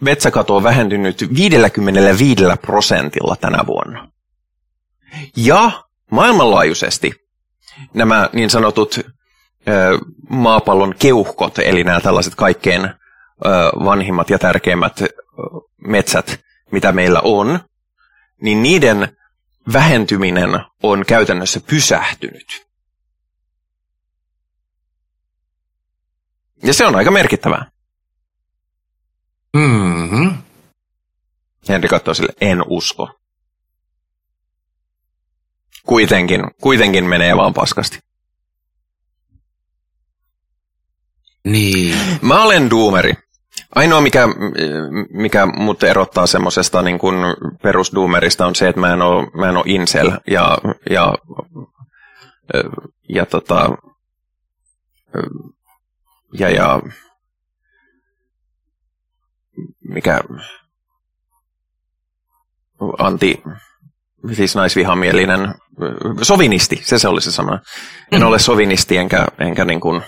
[0.00, 4.10] Metsäkato on vähentynyt 55 prosentilla tänä vuonna.
[5.36, 7.12] Ja maailmanlaajuisesti
[7.94, 9.00] nämä niin sanotut
[10.28, 12.90] maapallon keuhkot, eli nämä tällaiset kaikkein
[13.84, 15.02] vanhimmat ja tärkeimmät
[15.86, 16.40] metsät,
[16.70, 17.60] mitä meillä on,
[18.42, 19.16] niin niiden
[19.72, 20.50] vähentyminen
[20.82, 22.66] on käytännössä pysähtynyt.
[26.62, 27.70] Ja se on aika merkittävää.
[29.56, 30.42] Mm-hmm.
[31.68, 33.10] Henri katsoo sille, en usko.
[35.86, 37.98] Kuitenkin, kuitenkin menee vaan paskasti.
[41.44, 41.96] Niin.
[42.22, 43.14] Mä olen duumeri.
[43.74, 44.28] Ainoa, mikä,
[45.10, 47.16] mikä mut erottaa semmoisesta niin kuin
[47.62, 50.58] perusduumerista on se, että mä en ole, mä en ole incel ja,
[50.90, 51.14] ja,
[53.08, 53.70] ja, tota,
[56.38, 56.82] ja, ja
[59.88, 60.20] mikä
[62.98, 63.42] anti,
[64.32, 65.54] siis naisvihamielinen,
[66.22, 67.60] sovinisti, se se oli se sana.
[68.12, 70.02] En ole sovinisti enkä, enkä niin kuin,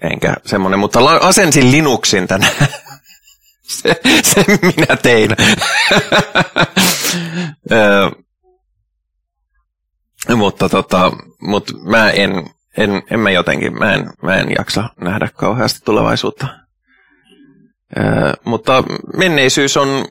[0.00, 2.52] enkä semmoinen, mutta asensin Linuxin tänään.
[3.82, 5.30] se, se minä tein.
[10.36, 12.30] mutta tota, mut mä en,
[12.76, 16.61] en, en mä jotenkin, mä en, mä en jaksa nähdä kauheasti tulevaisuutta.
[18.44, 18.84] Mutta
[19.16, 20.04] menneisyys on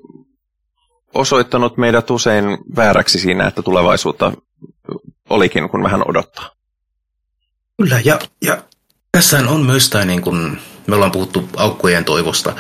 [1.14, 2.46] osoittanut meidät usein
[2.76, 4.32] vääräksi siinä, että tulevaisuutta
[5.30, 6.50] olikin, kun vähän odottaa.
[7.78, 8.64] Kyllä, ja, ja
[9.12, 12.56] tässä on myös tämä, niin kuin, me ollaan puhuttu aukkojen toivosta,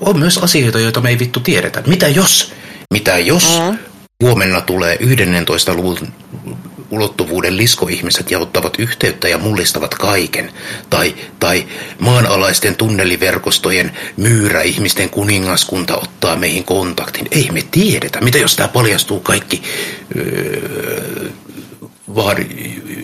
[0.00, 1.82] on myös asioita, joita me ei vittu tiedetä.
[1.86, 2.52] Mitä jos?
[2.90, 3.78] Mitä jos mm.
[4.22, 5.74] huomenna tulee 11.
[5.74, 5.98] luvun
[6.94, 10.52] ulottuvuuden liskoihmiset ja ottavat yhteyttä ja mullistavat kaiken.
[10.90, 11.66] Tai, tai
[11.98, 17.28] maanalaisten tunneliverkostojen myyrä ihmisten kuningaskunta ottaa meihin kontaktin.
[17.30, 18.20] Ei me tiedetä.
[18.20, 19.62] Mitä jos tämä paljastuu kaikki
[20.16, 21.28] öö,
[22.14, 22.36] vaan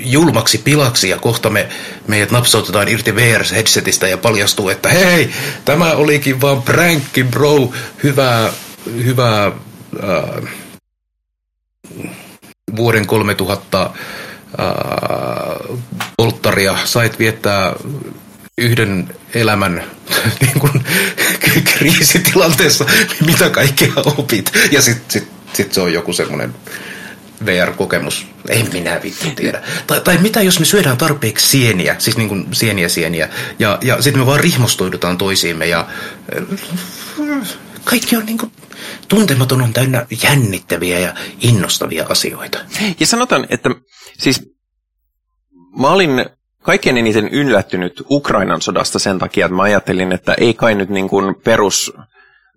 [0.05, 1.69] julmaksi pilaksi ja kohta me,
[2.07, 5.31] meidät napsautetaan irti VR-headsetistä ja paljastuu, että hei,
[5.65, 7.73] tämä olikin vaan prankki bro,
[8.03, 8.53] hyvää,
[9.05, 10.51] hyvää äh,
[12.77, 13.91] vuoden 3000 äh,
[16.17, 17.73] polttaria sait viettää
[18.59, 19.85] yhden elämän
[20.41, 20.85] niin kuin,
[21.75, 22.85] kriisitilanteessa,
[23.27, 24.53] mitä kaikkea opit.
[24.71, 26.55] Ja sitten sit, sit se on joku semmoinen
[27.47, 28.27] VR-kokemus.
[28.49, 29.63] En minä vittu tiedä.
[29.87, 33.29] Tai, tai mitä jos me syödään tarpeeksi sieniä, siis niin kuin sieniä sieniä,
[33.59, 35.87] ja, ja sitten me vaan rihmostoidutaan toisiimme ja
[36.37, 37.49] äh,
[37.85, 38.53] kaikki on niin kuin,
[39.09, 42.59] tuntematon on täynnä jännittäviä ja innostavia asioita.
[43.01, 43.71] Ja sanotaan, että
[44.19, 44.53] siis
[45.81, 46.27] mä olin
[46.63, 51.09] kaikkein eniten yllättynyt Ukrainan sodasta sen takia, että mä ajattelin, että ei kai nyt niin
[51.09, 51.93] kuin perus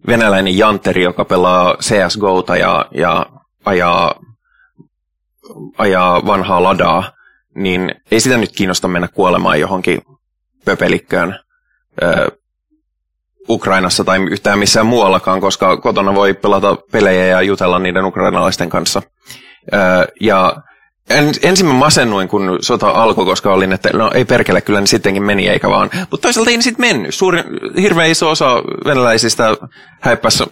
[0.08, 3.26] venäläinen janteri, joka pelaa CSGOta ja, ja
[3.66, 4.20] ajaa,
[5.78, 7.12] ajaa vanhaa ladaa,
[7.56, 10.02] niin ei sitä nyt kiinnosta mennä kuolemaan johonkin
[10.66, 11.40] pöpelikköön
[13.50, 19.02] Ukrainassa tai yhtään missään muuallakaan, koska kotona voi pelata pelejä ja jutella niiden ukrainalaisten kanssa.
[20.22, 20.56] Ja
[21.10, 24.88] en, ensin mä masennuin, kun sota alkoi, koska olin, että no ei perkele, kyllä ne
[24.88, 25.90] sittenkin meni eikä vaan.
[26.12, 27.16] Mutta toisaalta ei ne sitten mennyt.
[27.16, 27.44] Suuri,
[27.82, 28.56] hirveän iso osa
[28.86, 29.58] venäläisistä
[30.02, 30.44] häippäs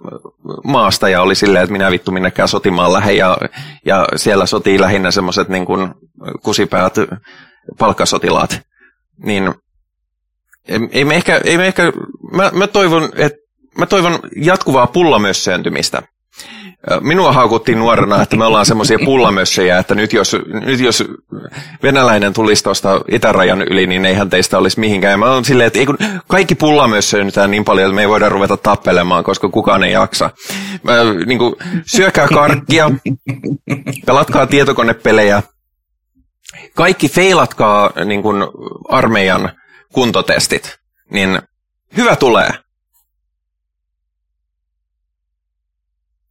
[0.63, 3.11] maasta ja oli silleen, että minä vittu minnekään sotimaan lähe.
[3.11, 3.37] Ja,
[3.85, 5.65] ja siellä sotii lähinnä semmoiset niin
[6.43, 6.95] kusipäät
[7.77, 8.61] palkkasotilaat.
[9.23, 9.53] Niin
[10.91, 11.91] ei, me ehkä, ei me ehkä
[12.31, 13.39] mä, mä, toivon, että
[13.77, 16.01] mä toivon jatkuvaa pullamössääntymistä.
[17.01, 21.03] Minua haukuttiin nuorena, että me ollaan semmoisia pullamössejä, että nyt jos, nyt jos
[21.83, 25.19] venäläinen tulisi tuosta itärajan yli, niin eihän teistä olisi mihinkään.
[25.19, 25.97] Mä oon silleen, että ei kun
[26.27, 30.29] kaikki pullamössöinytään niin paljon, että me ei voida ruveta tappelemaan, koska kukaan ei jaksa.
[30.83, 30.93] Mä,
[31.25, 31.55] niin kuin,
[31.85, 32.91] syökää karkkia,
[34.05, 35.43] pelatkaa tietokonepelejä,
[36.75, 38.43] kaikki feilatkaa niin kuin
[38.89, 39.51] armeijan
[39.93, 41.41] kuntotestit, niin
[41.97, 42.49] hyvä tulee.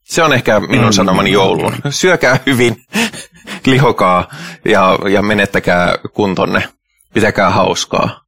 [0.05, 0.93] Se on ehkä minun mm.
[0.93, 1.75] sanomani jouluun.
[1.91, 2.85] Syökää hyvin,
[3.67, 4.29] lihokaa
[4.65, 6.69] ja, ja menettäkää kuntonne.
[7.15, 8.21] Pitäkää hauskaa.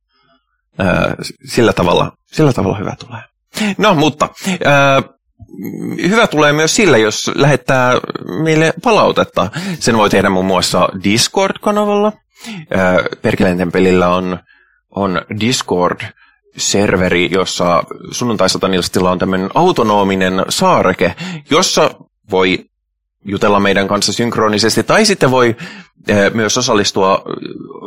[1.45, 3.23] sillä, tavalla, sillä tavalla hyvä tulee.
[3.79, 4.29] No, mutta
[6.09, 7.93] hyvä tulee myös sillä, jos lähettää
[8.45, 9.51] meille palautetta.
[9.81, 12.13] Sen voi tehdä muun muassa Discord-kanavalla.
[13.23, 14.39] Perkeleen tempelillä on,
[14.95, 16.01] on Discord
[16.57, 21.15] serveri, jossa sunnuntai-satanilistilla on tämmöinen autonominen saareke,
[21.51, 21.91] jossa
[22.31, 22.65] voi
[23.25, 25.57] jutella meidän kanssa synkronisesti, tai sitten voi
[26.09, 27.23] eh, myös osallistua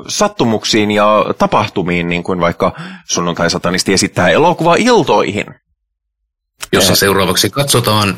[0.07, 2.75] sattumuksiin ja tapahtumiin, niin kuin vaikka
[3.05, 5.45] sunnuntai-satanisti esittää elokuva-iltoihin.
[6.73, 6.97] Jossa eh.
[6.97, 8.17] seuraavaksi katsotaan äh,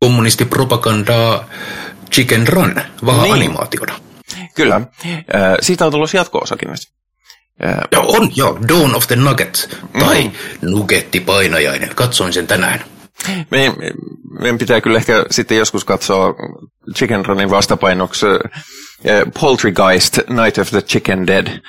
[0.00, 1.44] kommunistipropagandaa
[2.12, 2.74] Chicken Run,
[3.06, 3.52] vaan niin.
[4.54, 4.76] Kyllä.
[4.76, 4.82] Äh,
[5.60, 6.92] siitä on tullut jatko-osakin myös.
[7.92, 10.32] Ja on jo, Dawn of the Nugget, tai mm.
[10.70, 11.94] Nuggettipainajainen.
[11.94, 12.84] Katsoin sen tänään.
[13.50, 13.74] Meidän,
[14.40, 16.34] meidän pitää kyllä ehkä sitten joskus katsoa
[16.96, 21.60] Chicken Runin vastapainoksi uh, Poultrygeist, Night of the Chicken Dead, uh,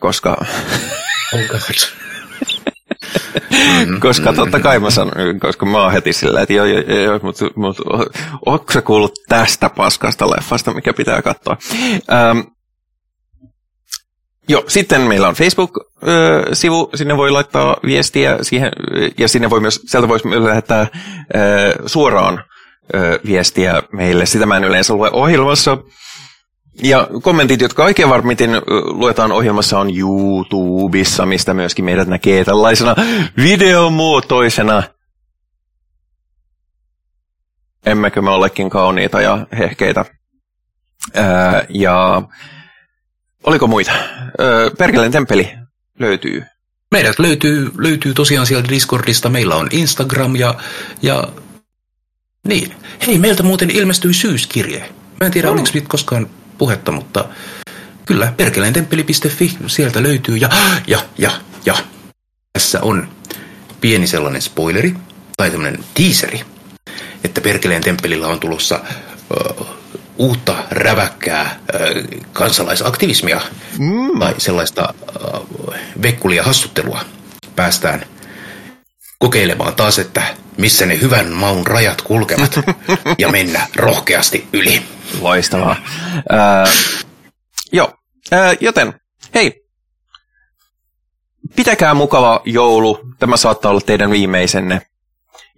[0.00, 0.36] koska...
[1.32, 1.99] Oh God.
[4.00, 7.44] Koska totta kai mä sanon, koska mä oon heti sillä, että joo, joo, joo mutta
[7.56, 7.76] mut,
[8.46, 11.56] onko se kuullut tästä paskasta leffasta, mikä pitää katsoa?
[12.32, 12.44] Um,
[14.48, 18.72] Joo, sitten meillä on Facebook-sivu, sinne voi laittaa viestiä siihen,
[19.18, 20.86] ja sinne voi myös, sieltä voisi lähettää
[21.86, 22.44] suoraan
[23.26, 24.26] viestiä meille.
[24.26, 25.78] Sitä mä en yleensä lue ohjelmassa.
[26.82, 28.50] Ja kommentit, jotka oikein varmiten
[28.84, 32.94] luetaan ohjelmassa, on YouTubessa, mistä myöskin meidät näkee tällaisena
[33.36, 34.82] videomuotoisena.
[37.86, 40.04] Emmekö me olekin kauniita ja hehkeitä.
[41.68, 42.22] ja
[43.44, 43.92] Oliko muita?
[44.40, 45.52] Öö, Perkeleen temppeli
[45.98, 46.44] löytyy.
[46.90, 49.28] Meidät löytyy, löytyy tosiaan sieltä Discordista.
[49.28, 50.54] Meillä on Instagram ja,
[51.02, 51.28] ja
[52.48, 52.74] niin.
[53.06, 54.78] Hei, meiltä muuten ilmestyi syyskirje.
[55.20, 55.52] Mä en tiedä, no.
[55.52, 56.26] oliko koskaan
[56.60, 57.24] puhetta, mutta
[58.06, 60.36] kyllä, perkeleentemppeli.fi, sieltä löytyy.
[60.36, 60.48] Ja,
[60.86, 61.30] ja, ja,
[61.66, 61.74] ja.
[62.52, 63.08] Tässä on
[63.80, 64.94] pieni sellainen spoileri,
[65.36, 66.40] tai tämmöinen teaseri,
[67.24, 68.80] että Perkeleen temppelillä on tulossa
[69.60, 69.66] uh,
[70.18, 71.60] uutta räväkkää
[72.32, 73.40] kansalaisaktivismia
[73.78, 74.18] mm.
[74.18, 74.94] tai sellaista
[76.02, 77.04] vekkulia hassuttelua
[77.56, 78.04] päästään
[79.20, 80.22] kokeilemaan taas, että
[80.56, 82.60] missä ne hyvän maun rajat kulkevat
[83.18, 84.82] ja mennä rohkeasti yli.
[85.20, 85.76] Loistavaa.
[86.32, 86.74] Äh,
[87.72, 87.92] joo,
[88.32, 89.00] äh, joten
[89.34, 89.62] hei,
[91.56, 93.00] pitäkää mukava joulu.
[93.18, 94.82] Tämä saattaa olla teidän viimeisenne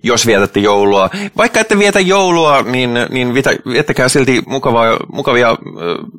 [0.02, 1.10] jos vietätte joulua.
[1.36, 3.34] Vaikka ette vietä joulua, niin, niin
[3.72, 5.56] viettäkää silti mukavaa, mukavia,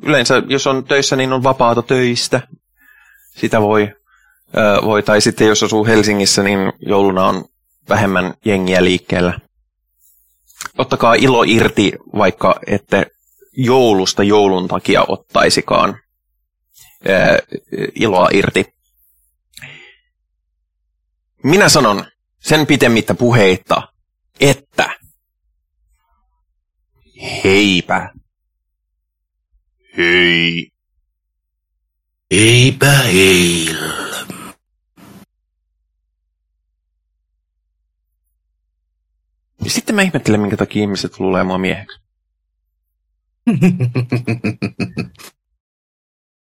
[0.02, 2.40] yleensä jos on töissä, niin on vapaata töistä.
[3.36, 3.88] Sitä voi,
[4.84, 5.02] voi.
[5.02, 7.44] Tai sitten jos asuu Helsingissä, niin jouluna on
[7.88, 9.40] vähemmän jengiä liikkeellä.
[10.78, 13.06] Ottakaa ilo irti, vaikka ette
[13.56, 15.98] joulusta joulun takia ottaisikaan
[17.94, 18.74] iloa irti.
[21.42, 22.04] Minä sanon,
[22.40, 23.88] sen pitemmittä puheitta,
[24.40, 24.90] että
[27.44, 28.10] Heipä.
[29.96, 30.70] Hei.
[32.30, 33.76] Eipä heil.
[39.66, 42.00] Sitten mä ihmettelen, minkä takia ihmiset luulee mua mieheksi.